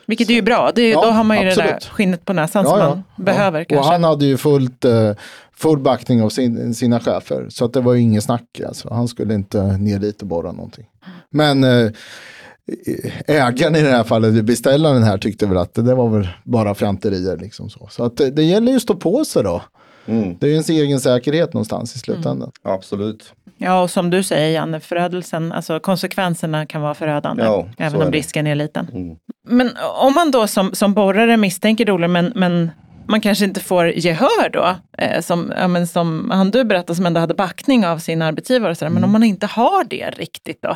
Vilket 0.06 0.30
är 0.30 0.34
ju 0.34 0.42
bra, 0.42 0.72
är- 0.76 0.82
Ja, 0.92 1.02
då 1.02 1.08
har 1.12 1.24
man 1.24 1.38
ju 1.38 1.44
det 1.44 1.56
där 1.56 1.63
absolut. 1.63 1.86
skinnet 1.86 2.26
på 2.26 2.34
näsan 2.34 2.66
som 2.66 2.80
man 2.80 3.04
behöver 3.18 3.60
Ja. 3.60 3.63
Och 3.63 3.70
kanske. 3.70 3.92
han 3.92 4.04
hade 4.04 4.26
ju 4.26 4.38
fullt, 4.38 4.86
eh, 4.86 5.12
full 5.56 5.80
backning 5.80 6.22
av 6.24 6.30
sin, 6.30 6.74
sina 6.76 7.00
chefer. 7.00 7.46
Så 7.50 7.66
att 7.66 7.74
det 7.74 7.82
var 7.82 7.94
ju 7.94 8.02
ingen 8.02 8.22
snack. 8.22 8.62
Alltså. 8.68 8.94
Han 8.94 9.08
skulle 9.08 9.34
inte 9.34 9.62
ner 9.78 10.00
dit 10.00 10.22
och 10.22 10.28
borra 10.28 10.52
någonting. 10.52 10.86
Men 11.30 11.63
eh, 11.63 11.92
ägaren 13.28 13.76
i 13.76 13.82
det 13.82 13.90
här 13.92 14.04
fallet, 14.04 14.46
beställaren 14.46 15.04
här, 15.04 15.18
tyckte 15.18 15.46
väl 15.46 15.58
att 15.58 15.74
det 15.74 15.96
var 15.96 16.10
väl 16.10 16.28
bara 16.44 16.76
fjanterier. 16.76 17.38
Liksom 17.38 17.70
så. 17.70 17.88
så 17.92 18.04
att 18.06 18.18
det, 18.18 18.30
det 18.32 18.44
gäller 18.44 18.72
ju 18.72 18.76
att 18.76 18.82
stå 18.82 18.96
på 18.96 19.26
sig 19.26 19.44
då. 19.44 19.62
Mm. 20.08 20.38
Det 20.39 20.46
är 20.46 20.48
ju 20.48 20.54
ens 20.54 20.70
egen 20.70 21.00
säkerhet 21.00 21.54
någonstans 21.54 21.96
i 21.96 22.00
slutändan. 22.00 22.52
Absolut. 22.63 23.34
Ja, 23.58 23.82
och 23.82 23.89
som 23.91 24.10
du 24.10 24.24
säger 24.24 24.50
Janne, 24.54 24.80
förödelsen, 24.80 25.52
alltså 25.52 25.80
konsekvenserna 25.80 26.65
kan 26.65 26.82
vara 26.82 26.93
förödande, 26.93 27.43
Ja, 27.43 27.70
även 27.78 28.02
om 28.02 28.12
risken 28.12 28.48
är 28.48 28.56
liten. 28.56 28.88
Mm. 28.93 29.15
Men 29.48 29.72
om 30.02 30.13
man 30.13 30.32
då 30.32 30.48
som, 30.48 30.74
som 30.74 30.93
borrare 30.93 31.38
misstänker 31.38 31.86
dolor, 31.86 32.08
men, 32.08 32.32
men 32.36 32.72
man 33.06 33.22
kanske 33.22 33.46
inte 33.46 33.60
får 33.60 33.88
gehör 33.88 34.50
då, 34.50 34.76
eh, 34.98 35.22
som, 35.22 35.54
ja, 35.58 35.67
men 35.67 35.88
som 35.88 36.32
han 36.32 36.52
du 36.52 36.63
berättade 36.63 36.96
som 36.96 37.06
ändå 37.06 37.20
hade 37.20 37.34
backning 37.34 37.86
av 37.86 37.98
sin 37.98 38.22
arbetsgivare, 38.22 38.72
och 38.72 38.78
sådär, 38.78 38.88
Mm. 38.89 38.96
men 39.02 39.04
om 39.04 39.12
man 39.12 39.24
inte 39.24 39.46
har 39.46 39.84
det 39.84 40.10
riktigt 40.10 40.62
då? 40.62 40.76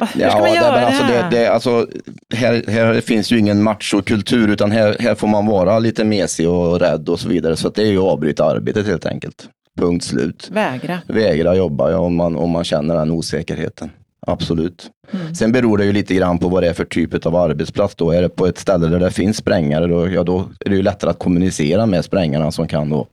Va, 0.00 0.08
hur 0.14 0.28
ska 0.28 0.38
man 0.38 0.48
det, 0.48 0.56
göra? 0.56 0.72
men 0.72 0.84
alltså, 0.84 1.04
det, 1.04 1.28
det, 1.30 1.46
alltså, 1.46 1.86
här, 2.34 2.64
här 2.68 3.00
finns 3.00 3.32
ju 3.32 3.38
ingen 3.38 3.62
machokultur 3.62 4.48
utan 4.48 4.70
här, 4.70 4.96
här 5.00 5.14
får 5.14 5.28
man 5.28 5.46
vara 5.46 5.78
lite 5.78 6.04
mesig 6.04 6.48
och 6.48 6.80
rädd 6.80 7.08
och 7.08 7.20
så 7.20 7.28
vidare. 7.28 7.56
Så 7.56 7.68
det 7.68 7.82
är 7.82 7.86
ju 7.86 7.98
att 7.98 8.04
avbryta 8.04 8.44
arbetet 8.44 8.86
helt 8.86 9.06
enkelt. 9.06 9.48
Punkt 9.78 10.04
slut. 10.04 10.48
Vägra. 10.52 10.98
Vägra 11.06 11.54
jobba 11.54 11.90
ja, 11.90 11.98
om, 11.98 12.16
man, 12.16 12.36
om 12.36 12.50
man 12.50 12.64
känner 12.64 12.94
den 12.94 13.10
osäkerheten. 13.10 13.90
Absolut. 14.26 14.90
Sen 15.38 15.52
beror 15.52 15.78
det 15.78 15.84
ju 15.84 15.92
lite 15.92 16.14
grann 16.14 16.38
på 16.38 16.48
vad 16.48 16.62
det 16.62 16.68
är 16.68 16.72
för 16.72 16.84
typ 16.84 17.26
av 17.26 17.36
arbetsplats. 17.36 17.94
Då. 17.94 18.10
Är 18.10 18.22
det 18.22 18.28
på 18.28 18.46
ett 18.46 18.58
ställe 18.58 18.86
där 18.86 18.98
det 18.98 19.10
finns 19.10 19.36
sprängare, 19.36 19.86
då, 19.86 20.08
ja, 20.08 20.24
då 20.24 20.38
är 20.60 20.70
det 20.70 20.76
ju 20.76 20.82
lättare 20.82 21.10
att 21.10 21.18
kommunicera 21.18 21.86
med 21.86 22.04
sprängarna 22.04 22.50
som 22.50 22.68
kan 22.68 22.90
då 22.90 23.06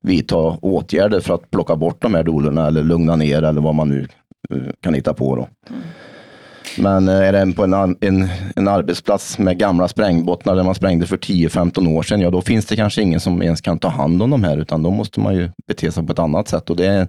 vidta 0.00 0.36
åtgärder 0.60 1.20
för 1.20 1.34
att 1.34 1.50
plocka 1.50 1.76
bort 1.76 2.02
de 2.02 2.14
här 2.14 2.22
dolorna 2.22 2.66
eller 2.66 2.82
lugna 2.82 3.16
ner 3.16 3.42
eller 3.42 3.60
vad 3.60 3.74
man 3.74 3.88
nu 3.88 4.08
eh, 4.50 4.72
kan 4.80 4.94
hitta 4.94 5.14
på. 5.14 5.36
Då. 5.36 5.48
Men 6.78 7.08
eh, 7.08 7.14
är 7.14 7.32
det 7.32 7.52
på 7.52 7.64
en, 7.64 7.96
en, 8.00 8.28
en 8.56 8.68
arbetsplats 8.68 9.38
med 9.38 9.58
gamla 9.58 9.88
sprängbottnar 9.88 10.56
där 10.56 10.62
man 10.62 10.74
sprängde 10.74 11.06
för 11.06 11.16
10-15 11.16 11.96
år 11.96 12.02
sedan, 12.02 12.20
ja 12.20 12.30
då 12.30 12.42
finns 12.42 12.66
det 12.66 12.76
kanske 12.76 13.02
ingen 13.02 13.20
som 13.20 13.42
ens 13.42 13.60
kan 13.60 13.78
ta 13.78 13.88
hand 13.88 14.22
om 14.22 14.30
de 14.30 14.44
här, 14.44 14.58
utan 14.58 14.82
då 14.82 14.90
måste 14.90 15.20
man 15.20 15.34
ju 15.34 15.50
bete 15.66 15.92
sig 15.92 16.06
på 16.06 16.12
ett 16.12 16.18
annat 16.18 16.48
sätt. 16.48 16.70
Och 16.70 16.76
det, 16.76 16.86
är, 16.86 17.08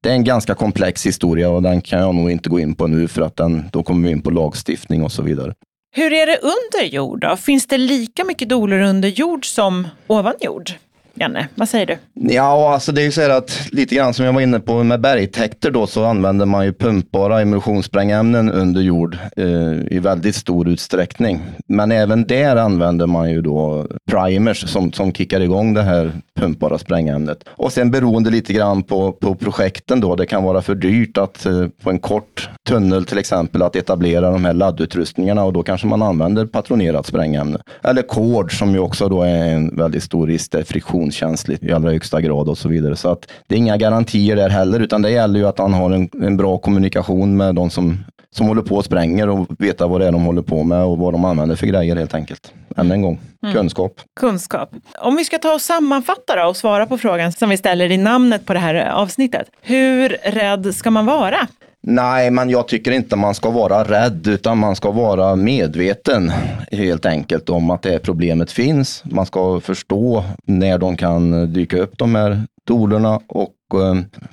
det 0.00 0.08
är 0.08 0.12
en 0.12 0.24
ganska 0.24 0.54
komplex 0.54 1.06
historia 1.06 1.50
och 1.50 1.62
den 1.62 1.80
kan 1.80 2.00
jag 2.00 2.14
nog 2.14 2.30
inte 2.30 2.48
gå 2.48 2.60
in 2.60 2.74
på 2.74 2.86
nu, 2.86 3.08
för 3.08 3.22
att 3.22 3.36
den, 3.36 3.64
då 3.72 3.82
kommer 3.82 4.08
vi 4.08 4.12
in 4.12 4.22
på 4.22 4.30
lagstiftning 4.30 5.02
och 5.02 5.12
så 5.12 5.22
vidare. 5.22 5.54
Hur 5.96 6.12
är 6.12 6.26
det 6.26 6.38
under 6.42 6.94
jord 6.94 7.20
då? 7.20 7.36
Finns 7.36 7.66
det 7.66 7.78
lika 7.78 8.24
mycket 8.24 8.48
dolor 8.48 8.80
under 8.80 9.08
jord 9.08 9.46
som 9.46 9.88
ovan 10.06 10.34
jord? 10.40 10.70
Janne, 11.18 11.48
vad 11.54 11.68
säger 11.68 11.86
du? 11.86 11.96
Ja, 12.34 12.72
alltså 12.72 12.92
det 12.92 13.00
är 13.00 13.04
ju 13.04 13.12
så 13.12 13.20
här 13.20 13.30
att 13.30 13.68
lite 13.72 13.94
grann 13.94 14.14
som 14.14 14.24
jag 14.24 14.32
var 14.32 14.40
inne 14.40 14.60
på 14.60 14.82
med 14.82 15.00
bergtäkter 15.00 15.70
då 15.70 15.86
så 15.86 16.04
använder 16.04 16.46
man 16.46 16.64
ju 16.64 16.72
pumpbara 16.72 17.40
emulsionssprängämnen 17.40 18.50
under 18.50 18.80
jord 18.80 19.18
eh, 19.36 19.96
i 19.96 19.98
väldigt 19.98 20.34
stor 20.34 20.68
utsträckning. 20.68 21.42
Men 21.66 21.92
även 21.92 22.26
där 22.26 22.56
använder 22.56 23.06
man 23.06 23.30
ju 23.30 23.42
då 23.42 23.86
primers 24.10 24.68
som, 24.68 24.92
som 24.92 25.12
kickar 25.12 25.40
igång 25.40 25.74
det 25.74 25.82
här 25.82 26.12
pumpbara 26.36 26.78
sprängämnet. 26.78 27.44
Och 27.48 27.72
sen 27.72 27.90
beroende 27.90 28.30
lite 28.30 28.52
grann 28.52 28.82
på, 28.82 29.12
på 29.12 29.34
projekten 29.34 30.00
då, 30.00 30.16
det 30.16 30.26
kan 30.26 30.44
vara 30.44 30.62
för 30.62 30.74
dyrt 30.74 31.18
att 31.18 31.46
eh, 31.46 31.66
på 31.82 31.90
en 31.90 31.98
kort 31.98 32.48
tunnel 32.68 33.04
till 33.04 33.18
exempel 33.18 33.62
att 33.62 33.76
etablera 33.76 34.30
de 34.30 34.44
här 34.44 34.52
laddutrustningarna 34.52 35.44
och 35.44 35.52
då 35.52 35.62
kanske 35.62 35.86
man 35.86 36.02
använder 36.02 36.46
patronerat 36.46 37.06
sprängämne. 37.06 37.58
Eller 37.82 38.02
kord 38.02 38.58
som 38.58 38.72
ju 38.72 38.78
också 38.78 39.08
då 39.08 39.22
är 39.22 39.54
en 39.54 39.76
väldigt 39.76 40.02
stor 40.02 40.26
risk, 40.26 40.52
det 40.52 40.58
är 40.58 40.64
friktionskänsligt 40.64 41.62
i 41.62 41.72
allra 41.72 41.90
högsta 41.90 42.20
grad 42.20 42.48
och 42.48 42.58
så 42.58 42.68
vidare. 42.68 42.96
Så 42.96 43.08
att 43.08 43.28
det 43.46 43.54
är 43.54 43.58
inga 43.58 43.76
garantier 43.76 44.36
där 44.36 44.48
heller, 44.48 44.80
utan 44.80 45.02
det 45.02 45.10
gäller 45.10 45.40
ju 45.40 45.46
att 45.46 45.58
man 45.58 45.74
har 45.74 45.90
en, 45.90 46.08
en 46.22 46.36
bra 46.36 46.58
kommunikation 46.58 47.36
med 47.36 47.54
de 47.54 47.70
som, 47.70 47.98
som 48.36 48.46
håller 48.46 48.62
på 48.62 48.76
och 48.76 48.84
spränger 48.84 49.28
och 49.28 49.46
veta 49.58 49.86
vad 49.86 50.00
det 50.00 50.06
är 50.06 50.12
de 50.12 50.24
håller 50.24 50.42
på 50.42 50.62
med 50.62 50.84
och 50.84 50.98
vad 50.98 51.14
de 51.14 51.24
använder 51.24 51.56
för 51.56 51.66
grejer 51.66 51.96
helt 51.96 52.14
enkelt. 52.14 52.52
Än 52.76 52.90
en 52.90 53.02
gång, 53.02 53.20
kunskap. 53.52 54.00
Kunskap. 54.20 54.70
Om 54.98 55.16
vi 55.16 55.24
ska 55.24 55.38
ta 55.38 55.54
och 55.54 55.60
sammanfatta 55.60 56.36
då 56.36 56.48
och 56.48 56.56
svara 56.56 56.86
på 56.86 56.98
frågan 56.98 57.32
som 57.32 57.50
vi 57.50 57.56
ställer 57.56 57.92
i 57.92 57.96
namnet 57.96 58.46
på 58.46 58.52
det 58.52 58.58
här 58.58 58.90
avsnittet. 58.90 59.48
Hur 59.60 60.08
rädd 60.24 60.74
ska 60.74 60.90
man 60.90 61.06
vara? 61.06 61.48
Nej, 61.88 62.30
men 62.30 62.50
jag 62.50 62.68
tycker 62.68 62.92
inte 62.92 63.16
man 63.16 63.34
ska 63.34 63.50
vara 63.50 63.84
rädd, 63.84 64.26
utan 64.26 64.58
man 64.58 64.76
ska 64.76 64.90
vara 64.90 65.36
medveten 65.36 66.32
helt 66.72 67.06
enkelt 67.06 67.50
om 67.50 67.70
att 67.70 67.82
det 67.82 67.90
här 67.90 67.98
problemet 67.98 68.52
finns. 68.52 69.02
Man 69.04 69.26
ska 69.26 69.60
förstå 69.60 70.24
när 70.44 70.78
de 70.78 70.96
kan 70.96 71.52
dyka 71.52 71.78
upp 71.78 71.98
de 71.98 72.14
här 72.14 72.42
dolorna 72.64 73.20
och 73.26 73.50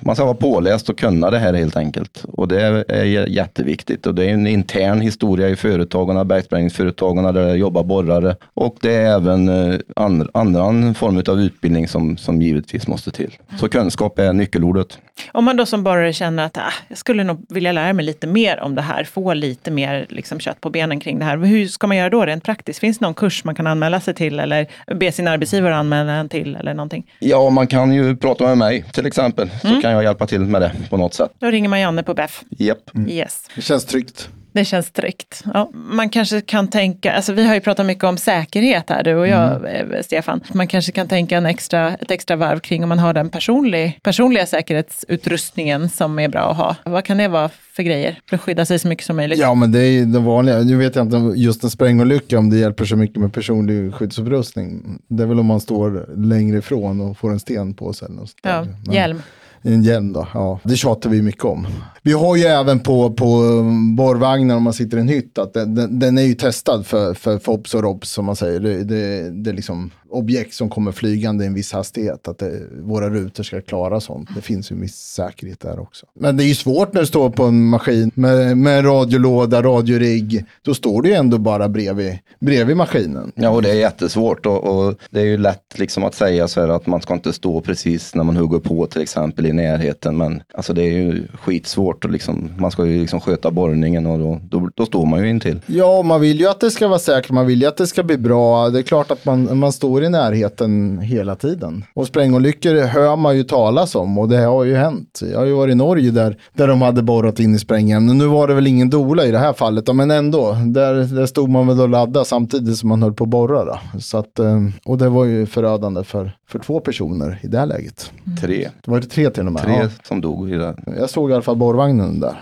man 0.00 0.16
ska 0.16 0.24
vara 0.24 0.34
påläst 0.34 0.88
och 0.88 0.98
kunna 0.98 1.30
det 1.30 1.38
här 1.38 1.54
helt 1.54 1.76
enkelt. 1.76 2.24
Och 2.28 2.48
det 2.48 2.84
är 2.88 3.26
jätteviktigt 3.26 4.06
och 4.06 4.14
det 4.14 4.24
är 4.24 4.34
en 4.34 4.46
intern 4.46 5.00
historia 5.00 5.48
i 5.48 5.56
företagen, 5.56 6.28
bergsprängningsföretagen 6.28 7.24
där 7.24 7.32
det 7.32 7.56
jobbar 7.56 7.84
borrare 7.84 8.36
och 8.54 8.76
det 8.80 8.94
är 8.94 9.14
även 9.14 9.48
eh, 9.48 9.78
and, 9.96 10.28
annan 10.34 10.94
form 10.94 11.22
av 11.28 11.40
utbildning 11.40 11.88
som, 11.88 12.16
som 12.16 12.42
givetvis 12.42 12.86
måste 12.86 13.10
till. 13.10 13.36
Så 13.60 13.68
kunskap 13.68 14.18
är 14.18 14.32
nyckelordet. 14.32 14.98
Om 15.32 15.44
man 15.44 15.56
då 15.56 15.66
som 15.66 15.84
borrare 15.84 16.12
känner 16.12 16.44
att 16.44 16.58
ah, 16.58 16.72
jag 16.88 16.98
skulle 16.98 17.24
nog 17.24 17.46
vilja 17.48 17.72
lära 17.72 17.92
mig 17.92 18.04
lite 18.04 18.26
mer 18.26 18.60
om 18.60 18.74
det 18.74 18.82
här, 18.82 19.04
få 19.04 19.34
lite 19.34 19.70
mer 19.70 20.06
liksom, 20.08 20.40
kött 20.40 20.60
på 20.60 20.70
benen 20.70 21.00
kring 21.00 21.18
det 21.18 21.24
här. 21.24 21.36
Hur 21.36 21.66
ska 21.66 21.86
man 21.86 21.96
göra 21.96 22.10
då 22.10 22.24
rent 22.24 22.44
praktiskt? 22.44 22.78
Finns 22.80 22.98
det 22.98 23.04
någon 23.04 23.14
kurs 23.14 23.44
man 23.44 23.54
kan 23.54 23.66
anmäla 23.66 24.00
sig 24.00 24.14
till 24.14 24.40
eller 24.40 24.66
be 24.94 25.12
sin 25.12 25.28
arbetsgivare 25.28 25.76
anmäla 25.76 26.12
en 26.12 26.28
till 26.28 26.56
eller 26.56 26.74
någonting? 26.74 27.10
Ja, 27.18 27.50
man 27.50 27.66
kan 27.66 27.92
ju 27.92 28.16
prata 28.16 28.44
med 28.44 28.58
mig 28.58 28.84
till 28.92 29.06
exempel, 29.06 29.23
så 29.32 29.68
mm. 29.68 29.82
kan 29.82 29.92
jag 29.92 30.02
hjälpa 30.02 30.26
till 30.26 30.40
med 30.40 30.62
det 30.62 30.72
på 30.90 30.96
något 30.96 31.14
sätt. 31.14 31.32
Då 31.38 31.46
ringer 31.46 31.68
man 31.68 31.80
Janne 31.80 32.02
på 32.02 32.14
BEF. 32.14 32.42
Japp. 32.50 32.94
Mm. 32.94 33.10
Yes. 33.10 33.50
Det 33.54 33.62
känns 33.62 33.84
tryggt. 33.84 34.28
Det 34.54 34.64
känns 34.64 34.90
tryggt. 34.90 35.42
Ja, 35.54 35.70
man 35.74 36.08
kanske 36.08 36.40
kan 36.40 36.68
tänka, 36.68 37.12
alltså 37.12 37.32
vi 37.32 37.46
har 37.46 37.54
ju 37.54 37.60
pratat 37.60 37.86
mycket 37.86 38.04
om 38.04 38.16
säkerhet 38.16 38.90
här, 38.90 39.02
du 39.02 39.14
och 39.14 39.28
jag, 39.28 39.56
mm. 39.56 39.92
Eh, 39.92 40.02
Stefan. 40.02 40.40
Man 40.52 40.66
kanske 40.66 40.92
kan 40.92 41.08
tänka 41.08 41.36
en 41.36 41.46
extra, 41.46 41.94
ett 41.94 42.10
extra 42.10 42.36
varv 42.36 42.60
kring 42.60 42.82
om 42.82 42.88
man 42.88 42.98
har 42.98 43.12
den 43.12 43.30
personlig, 43.30 43.98
personliga 44.02 44.46
säkerhetsutrustningen 44.46 45.88
som 45.88 46.18
är 46.18 46.28
bra 46.28 46.50
att 46.50 46.56
ha. 46.56 46.76
Vad 46.84 47.04
kan 47.04 47.16
det 47.16 47.28
vara 47.28 47.50
för 47.72 47.82
grejer 47.82 48.18
för 48.28 48.36
att 48.36 48.42
skydda 48.42 48.66
sig 48.66 48.78
så 48.78 48.88
mycket 48.88 49.06
som 49.06 49.16
möjligt? 49.16 49.38
Ja, 49.38 49.54
men 49.54 49.72
det 49.72 49.80
är 49.80 50.04
det 50.04 50.18
vanliga. 50.18 50.58
Nu 50.58 50.76
vet 50.76 50.96
jag 50.96 51.04
inte 51.06 51.40
just 51.40 51.64
en 51.64 51.70
sprängolycka 51.70 52.38
om 52.38 52.50
det 52.50 52.56
hjälper 52.56 52.84
så 52.84 52.96
mycket 52.96 53.16
med 53.16 53.32
personlig 53.32 53.94
skyddsutrustning. 53.94 54.98
Det 55.08 55.22
är 55.22 55.26
väl 55.26 55.40
om 55.40 55.46
man 55.46 55.60
står 55.60 56.08
längre 56.16 56.58
ifrån 56.58 57.00
och 57.00 57.18
får 57.18 57.30
en 57.30 57.40
sten 57.40 57.74
på 57.74 57.92
sig. 57.92 58.08
ja, 58.42 58.66
hjälm. 58.92 59.22
En 59.66 59.82
hjälm 59.82 60.12
då, 60.12 60.28
ja. 60.34 60.60
Det 60.64 60.76
tjatar 60.76 61.10
vi 61.10 61.22
mycket 61.22 61.44
om. 61.44 61.66
Vi 62.02 62.12
har 62.12 62.36
ju 62.36 62.42
även 62.42 62.80
på, 62.80 63.12
på 63.12 63.42
um, 63.42 63.96
borrvagnar 63.96 64.56
om 64.56 64.62
man 64.62 64.72
sitter 64.72 64.96
i 64.96 65.00
en 65.00 65.08
hytt 65.08 65.38
att 65.38 65.54
den, 65.54 65.74
den, 65.74 65.98
den 65.98 66.18
är 66.18 66.22
ju 66.22 66.34
testad 66.34 66.86
för, 66.86 67.14
för 67.14 67.38
FOBS 67.38 67.74
och 67.74 67.82
ROBS 67.82 68.10
som 68.10 68.24
man 68.24 68.36
säger. 68.36 68.60
Det, 68.60 68.84
det, 68.84 69.30
det 69.30 69.52
liksom 69.52 69.90
objekt 70.14 70.54
som 70.54 70.70
kommer 70.70 70.92
flygande 70.92 71.44
i 71.44 71.46
en 71.46 71.54
viss 71.54 71.72
hastighet. 71.72 72.28
Att 72.28 72.38
det, 72.38 72.60
våra 72.82 73.10
rutor 73.10 73.42
ska 73.42 73.60
klara 73.60 74.00
sånt. 74.00 74.28
Det 74.34 74.40
finns 74.40 74.70
ju 74.70 74.74
en 74.74 74.80
viss 74.80 74.96
säkerhet 74.96 75.60
där 75.60 75.80
också. 75.80 76.06
Men 76.14 76.36
det 76.36 76.44
är 76.44 76.46
ju 76.46 76.54
svårt 76.54 76.92
när 76.92 77.00
du 77.00 77.06
står 77.06 77.30
på 77.30 77.44
en 77.44 77.64
maskin 77.64 78.10
med, 78.14 78.56
med 78.56 78.84
radiolåda, 78.84 79.62
radiorigg. 79.62 80.44
Då 80.62 80.74
står 80.74 81.02
du 81.02 81.08
ju 81.08 81.14
ändå 81.14 81.38
bara 81.38 81.68
bredvid, 81.68 82.18
bredvid 82.40 82.76
maskinen. 82.76 83.32
Ja, 83.34 83.50
och 83.50 83.62
det 83.62 83.70
är 83.70 83.74
jättesvårt. 83.74 84.46
Och, 84.46 84.64
och 84.64 84.94
det 85.10 85.20
är 85.20 85.24
ju 85.24 85.36
lätt 85.36 85.78
liksom 85.78 86.04
att 86.04 86.14
säga 86.14 86.48
så 86.48 86.60
här 86.60 86.68
att 86.68 86.86
man 86.86 87.00
ska 87.00 87.14
inte 87.14 87.32
stå 87.32 87.60
precis 87.60 88.14
när 88.14 88.24
man 88.24 88.36
hugger 88.36 88.58
på 88.58 88.86
till 88.86 89.02
exempel 89.02 89.46
i 89.46 89.52
närheten. 89.52 90.16
Men 90.16 90.42
alltså 90.54 90.72
det 90.72 90.82
är 90.82 90.92
ju 90.92 91.26
skitsvårt. 91.34 92.04
Och 92.04 92.10
liksom, 92.10 92.50
man 92.58 92.70
ska 92.70 92.86
ju 92.86 93.00
liksom 93.00 93.20
sköta 93.20 93.50
borrningen 93.50 94.06
och 94.06 94.18
då, 94.18 94.40
då, 94.50 94.70
då 94.74 94.86
står 94.86 95.06
man 95.06 95.22
ju 95.22 95.30
intill. 95.30 95.60
Ja, 95.66 96.02
man 96.02 96.20
vill 96.20 96.40
ju 96.40 96.48
att 96.48 96.60
det 96.60 96.70
ska 96.70 96.88
vara 96.88 96.98
säkert. 96.98 97.30
Man 97.30 97.46
vill 97.46 97.60
ju 97.60 97.68
att 97.68 97.76
det 97.76 97.86
ska 97.86 98.02
bli 98.02 98.18
bra. 98.18 98.70
Det 98.70 98.78
är 98.78 98.82
klart 98.82 99.10
att 99.10 99.24
man, 99.24 99.58
man 99.58 99.72
står 99.72 100.03
i 100.04 100.08
närheten 100.08 100.98
hela 100.98 101.34
tiden. 101.36 101.84
Och 101.94 102.06
sprängolyckor 102.06 102.86
hör 102.86 103.16
man 103.16 103.36
ju 103.36 103.44
talas 103.44 103.94
om 103.94 104.18
och 104.18 104.28
det 104.28 104.36
har 104.36 104.64
ju 104.64 104.74
hänt. 104.74 105.20
Jag 105.32 105.38
har 105.38 105.46
ju 105.46 105.52
varit 105.52 105.72
i 105.72 105.74
Norge 105.74 106.10
där, 106.10 106.36
där 106.52 106.68
de 106.68 106.82
hade 106.82 107.02
borrat 107.02 107.40
in 107.40 107.54
i 107.54 107.58
sprängämnen. 107.58 108.18
Nu 108.18 108.26
var 108.26 108.48
det 108.48 108.54
väl 108.54 108.66
ingen 108.66 108.90
dola 108.90 109.24
i 109.24 109.30
det 109.30 109.38
här 109.38 109.52
fallet, 109.52 109.94
men 109.94 110.10
ändå. 110.10 110.52
Där, 110.52 110.94
där 110.94 111.26
stod 111.26 111.48
man 111.48 111.66
väl 111.66 111.80
och 111.80 111.88
laddade 111.88 112.24
samtidigt 112.24 112.76
som 112.76 112.88
man 112.88 113.02
höll 113.02 113.12
på 113.12 113.24
att 113.24 113.30
borra. 113.30 113.78
Så 114.00 114.18
att, 114.18 114.38
eh, 114.38 114.60
och 114.84 114.98
det 114.98 115.08
var 115.08 115.24
ju 115.24 115.46
förödande 115.46 116.04
för, 116.04 116.36
för 116.48 116.58
två 116.58 116.80
personer 116.80 117.40
i 117.42 117.46
det 117.46 117.58
här 117.58 117.66
läget. 117.66 118.12
Tre. 118.40 118.68
Det 118.84 118.90
var 118.90 119.00
det 119.00 119.06
tre 119.06 119.30
till 119.30 119.46
och 119.46 119.52
med? 119.52 119.62
Tre 119.62 119.78
ja. 119.82 119.88
som 120.08 120.20
dog 120.20 120.50
i 120.50 120.54
det. 120.54 120.76
Jag 120.98 121.10
såg 121.10 121.30
i 121.30 121.32
alla 121.32 121.42
fall 121.42 121.56
borrvagnen 121.56 122.20
där 122.20 122.36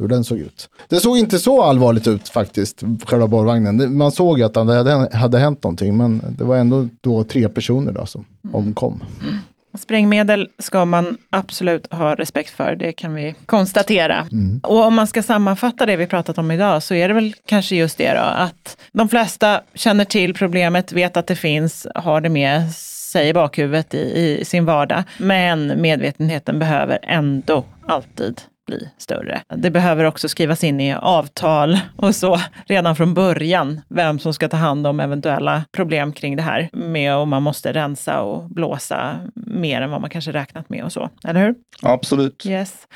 hur 0.00 0.08
den 0.08 0.24
såg 0.24 0.38
ut. 0.38 0.68
Det 0.88 1.00
såg 1.00 1.18
inte 1.18 1.38
så 1.38 1.62
allvarligt 1.62 2.06
ut 2.06 2.28
faktiskt, 2.28 2.82
själva 3.04 3.26
borrvagnen. 3.26 3.96
Man 3.96 4.12
såg 4.12 4.42
att 4.42 4.54
det 4.54 4.60
hade, 4.60 5.16
hade 5.16 5.38
hänt 5.38 5.64
någonting, 5.64 5.96
men 5.96 6.22
det 6.38 6.44
var 6.44 6.56
ändå 6.56 6.88
då 7.00 7.24
tre 7.24 7.48
personer 7.48 7.92
då 7.92 8.06
som 8.06 8.24
mm. 8.44 8.54
omkom. 8.54 9.02
Sprängmedel 9.78 10.48
ska 10.58 10.84
man 10.84 11.18
absolut 11.30 11.92
ha 11.92 12.14
respekt 12.14 12.50
för, 12.50 12.76
det 12.76 12.92
kan 12.92 13.14
vi 13.14 13.34
konstatera. 13.46 14.26
Mm. 14.32 14.60
Och 14.62 14.84
om 14.84 14.94
man 14.94 15.06
ska 15.06 15.22
sammanfatta 15.22 15.86
det 15.86 15.96
vi 15.96 16.06
pratat 16.06 16.38
om 16.38 16.50
idag 16.50 16.82
så 16.82 16.94
är 16.94 17.08
det 17.08 17.14
väl 17.14 17.34
kanske 17.46 17.76
just 17.76 17.98
det 17.98 18.14
då, 18.14 18.20
att 18.20 18.76
de 18.92 19.08
flesta 19.08 19.60
känner 19.74 20.04
till 20.04 20.34
problemet, 20.34 20.92
vet 20.92 21.16
att 21.16 21.26
det 21.26 21.36
finns, 21.36 21.86
har 21.94 22.20
det 22.20 22.28
med 22.28 22.72
sig 23.10 23.28
i 23.28 23.32
bakhuvudet 23.32 23.94
i, 23.94 23.98
i 23.98 24.44
sin 24.44 24.64
vardag. 24.64 25.02
Men 25.18 25.80
medvetenheten 25.80 26.58
behöver 26.58 26.98
ändå 27.02 27.64
alltid 27.86 28.40
bli 28.70 28.88
större. 28.96 29.42
Det 29.48 29.70
behöver 29.70 30.04
också 30.04 30.28
skrivas 30.28 30.64
in 30.64 30.80
i 30.80 30.94
avtal 30.94 31.78
och 31.96 32.14
så 32.14 32.40
redan 32.66 32.96
från 32.96 33.14
början 33.14 33.80
vem 33.88 34.18
som 34.18 34.34
ska 34.34 34.48
ta 34.48 34.56
hand 34.56 34.86
om 34.86 35.00
eventuella 35.00 35.64
problem 35.72 36.12
kring 36.12 36.36
det 36.36 36.42
här 36.42 36.70
med 36.72 37.14
om 37.14 37.28
man 37.28 37.42
måste 37.42 37.72
rensa 37.72 38.20
och 38.20 38.50
blåsa 38.50 39.16
mer 39.34 39.80
än 39.80 39.90
vad 39.90 40.00
man 40.00 40.10
kanske 40.10 40.32
räknat 40.32 40.68
med 40.68 40.84
och 40.84 40.92
så. 40.92 41.10
Eller 41.24 41.40
hur? 41.40 41.54
Absolut. 41.82 42.46
Yes. 42.46 42.86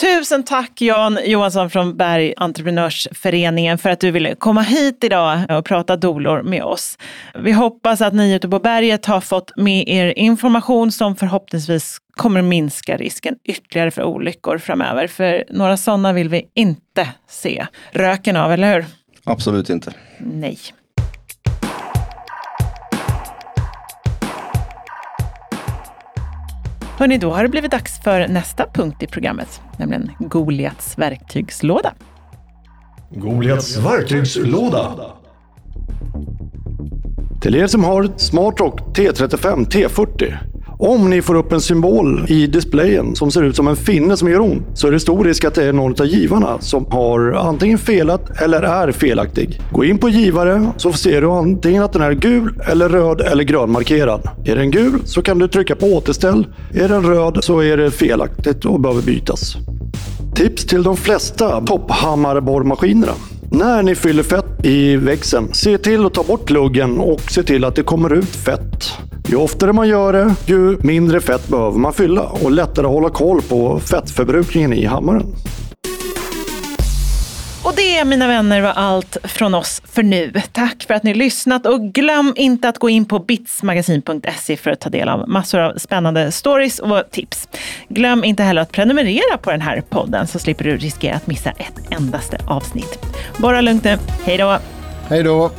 Tusen 0.00 0.42
tack 0.42 0.80
Jan 0.80 1.18
Johansson 1.24 1.70
från 1.70 1.96
Berg 1.96 2.34
Entreprenörsföreningen 2.36 3.78
för 3.78 3.90
att 3.90 4.00
du 4.00 4.10
ville 4.10 4.34
komma 4.34 4.62
hit 4.62 5.04
idag 5.04 5.38
och 5.50 5.64
prata 5.64 5.96
dolor 5.96 6.42
med 6.42 6.62
oss. 6.62 6.98
Vi 7.34 7.52
hoppas 7.52 8.00
att 8.00 8.14
ni 8.14 8.34
ute 8.34 8.48
på 8.48 8.58
berget 8.58 9.06
har 9.06 9.20
fått 9.20 9.56
med 9.56 9.88
er 9.88 10.18
information 10.18 10.92
som 10.92 11.16
förhoppningsvis 11.16 11.98
kommer 12.16 12.42
minska 12.42 12.96
risken 12.96 13.34
ytterligare 13.44 13.90
för 13.90 14.02
olyckor 14.02 14.58
framöver. 14.58 15.06
För 15.06 15.44
några 15.50 15.76
sådana 15.76 16.12
vill 16.12 16.28
vi 16.28 16.46
inte 16.54 17.08
se 17.28 17.66
röken 17.92 18.36
av, 18.36 18.52
eller 18.52 18.74
hur? 18.74 18.84
Absolut 19.24 19.70
inte. 19.70 19.92
Nej. 20.18 20.58
Hörni, 26.98 27.18
då 27.18 27.30
har 27.30 27.42
det 27.42 27.48
blivit 27.48 27.70
dags 27.70 28.00
för 28.00 28.28
nästa 28.28 28.66
punkt 28.74 29.02
i 29.02 29.06
programmet, 29.06 29.60
nämligen 29.76 30.10
Goliats 30.18 30.98
verktygslåda. 30.98 31.94
Goliats 33.10 33.76
verktygslåda. 33.76 34.92
Till 37.40 37.54
er 37.54 37.66
som 37.66 37.84
har 37.84 38.08
Smartrock 38.16 38.80
T35 38.80 39.68
T40 39.68 40.34
om 40.84 41.10
ni 41.10 41.22
får 41.22 41.34
upp 41.34 41.52
en 41.52 41.60
symbol 41.60 42.24
i 42.28 42.46
displayen 42.46 43.16
som 43.16 43.30
ser 43.30 43.42
ut 43.42 43.56
som 43.56 43.68
en 43.68 43.76
finne 43.76 44.16
som 44.16 44.28
gör 44.28 44.40
ont 44.40 44.62
så 44.74 44.86
är 44.88 44.92
det 44.92 45.00
stor 45.00 45.24
risk 45.24 45.44
att 45.44 45.54
det 45.54 45.64
är 45.64 45.72
någon 45.72 46.00
av 46.00 46.06
givarna 46.06 46.60
som 46.60 46.86
har 46.90 47.32
antingen 47.32 47.78
felat 47.78 48.40
eller 48.40 48.62
är 48.62 48.92
felaktig. 48.92 49.60
Gå 49.72 49.84
in 49.84 49.98
på 49.98 50.08
givare 50.08 50.70
så 50.76 50.92
ser 50.92 51.20
du 51.20 51.30
antingen 51.30 51.82
att 51.82 51.92
den 51.92 52.02
är 52.02 52.12
gul 52.12 52.60
eller 52.66 52.88
röd 52.88 53.20
eller 53.20 53.44
grönmarkerad. 53.44 54.28
Är 54.44 54.56
den 54.56 54.70
gul 54.70 55.00
så 55.04 55.22
kan 55.22 55.38
du 55.38 55.48
trycka 55.48 55.76
på 55.76 55.86
återställ. 55.86 56.46
Är 56.74 56.88
den 56.88 57.02
röd 57.02 57.38
så 57.40 57.60
är 57.60 57.76
det 57.76 57.90
felaktigt 57.90 58.64
och 58.64 58.80
behöver 58.80 59.02
bytas. 59.02 59.56
Tips 60.34 60.64
till 60.64 60.82
de 60.82 60.96
flesta 60.96 61.60
topphammarborrmaskinerna. 61.60 63.12
När 63.50 63.82
ni 63.82 63.94
fyller 63.94 64.22
fett 64.22 64.64
i 64.64 64.96
växeln, 64.96 65.48
se 65.52 65.78
till 65.78 66.06
att 66.06 66.14
ta 66.14 66.22
bort 66.22 66.44
pluggen 66.44 66.98
och 66.98 67.20
se 67.20 67.42
till 67.42 67.64
att 67.64 67.76
det 67.76 67.82
kommer 67.82 68.12
ut 68.12 68.36
fett. 68.36 68.73
Ju 69.28 69.36
oftare 69.36 69.72
man 69.72 69.88
gör 69.88 70.12
det, 70.12 70.34
ju 70.46 70.78
mindre 70.82 71.20
fett 71.20 71.48
behöver 71.48 71.78
man 71.78 71.92
fylla 71.92 72.22
och 72.22 72.50
lättare 72.50 72.86
att 72.86 72.92
hålla 72.92 73.10
koll 73.10 73.42
på 73.42 73.80
fettförbrukningen 73.80 74.72
i 74.72 74.84
hammaren. 74.84 75.26
Och 77.64 77.72
det, 77.76 78.04
mina 78.04 78.28
vänner, 78.28 78.60
var 78.60 78.70
allt 78.70 79.16
från 79.22 79.54
oss 79.54 79.82
för 79.84 80.02
nu. 80.02 80.32
Tack 80.52 80.84
för 80.86 80.94
att 80.94 81.02
ni 81.02 81.14
lyssnat 81.14 81.66
och 81.66 81.80
glöm 81.80 82.32
inte 82.36 82.68
att 82.68 82.78
gå 82.78 82.90
in 82.90 83.04
på 83.04 83.18
bitsmagasin.se 83.18 84.56
för 84.56 84.70
att 84.70 84.80
ta 84.80 84.90
del 84.90 85.08
av 85.08 85.28
massor 85.28 85.60
av 85.60 85.78
spännande 85.78 86.32
stories 86.32 86.78
och 86.78 87.02
tips. 87.10 87.48
Glöm 87.88 88.24
inte 88.24 88.42
heller 88.42 88.62
att 88.62 88.72
prenumerera 88.72 89.38
på 89.42 89.50
den 89.50 89.60
här 89.60 89.80
podden 89.80 90.26
så 90.26 90.38
slipper 90.38 90.64
du 90.64 90.76
riskera 90.76 91.16
att 91.16 91.26
missa 91.26 91.50
ett 91.50 91.80
endaste 91.90 92.38
avsnitt. 92.46 92.98
Bara 93.38 93.60
lugnt 93.60 93.84
nu. 93.84 93.98
Hej 94.24 94.38
då! 94.38 94.58
Hej 95.08 95.22
då! 95.22 95.50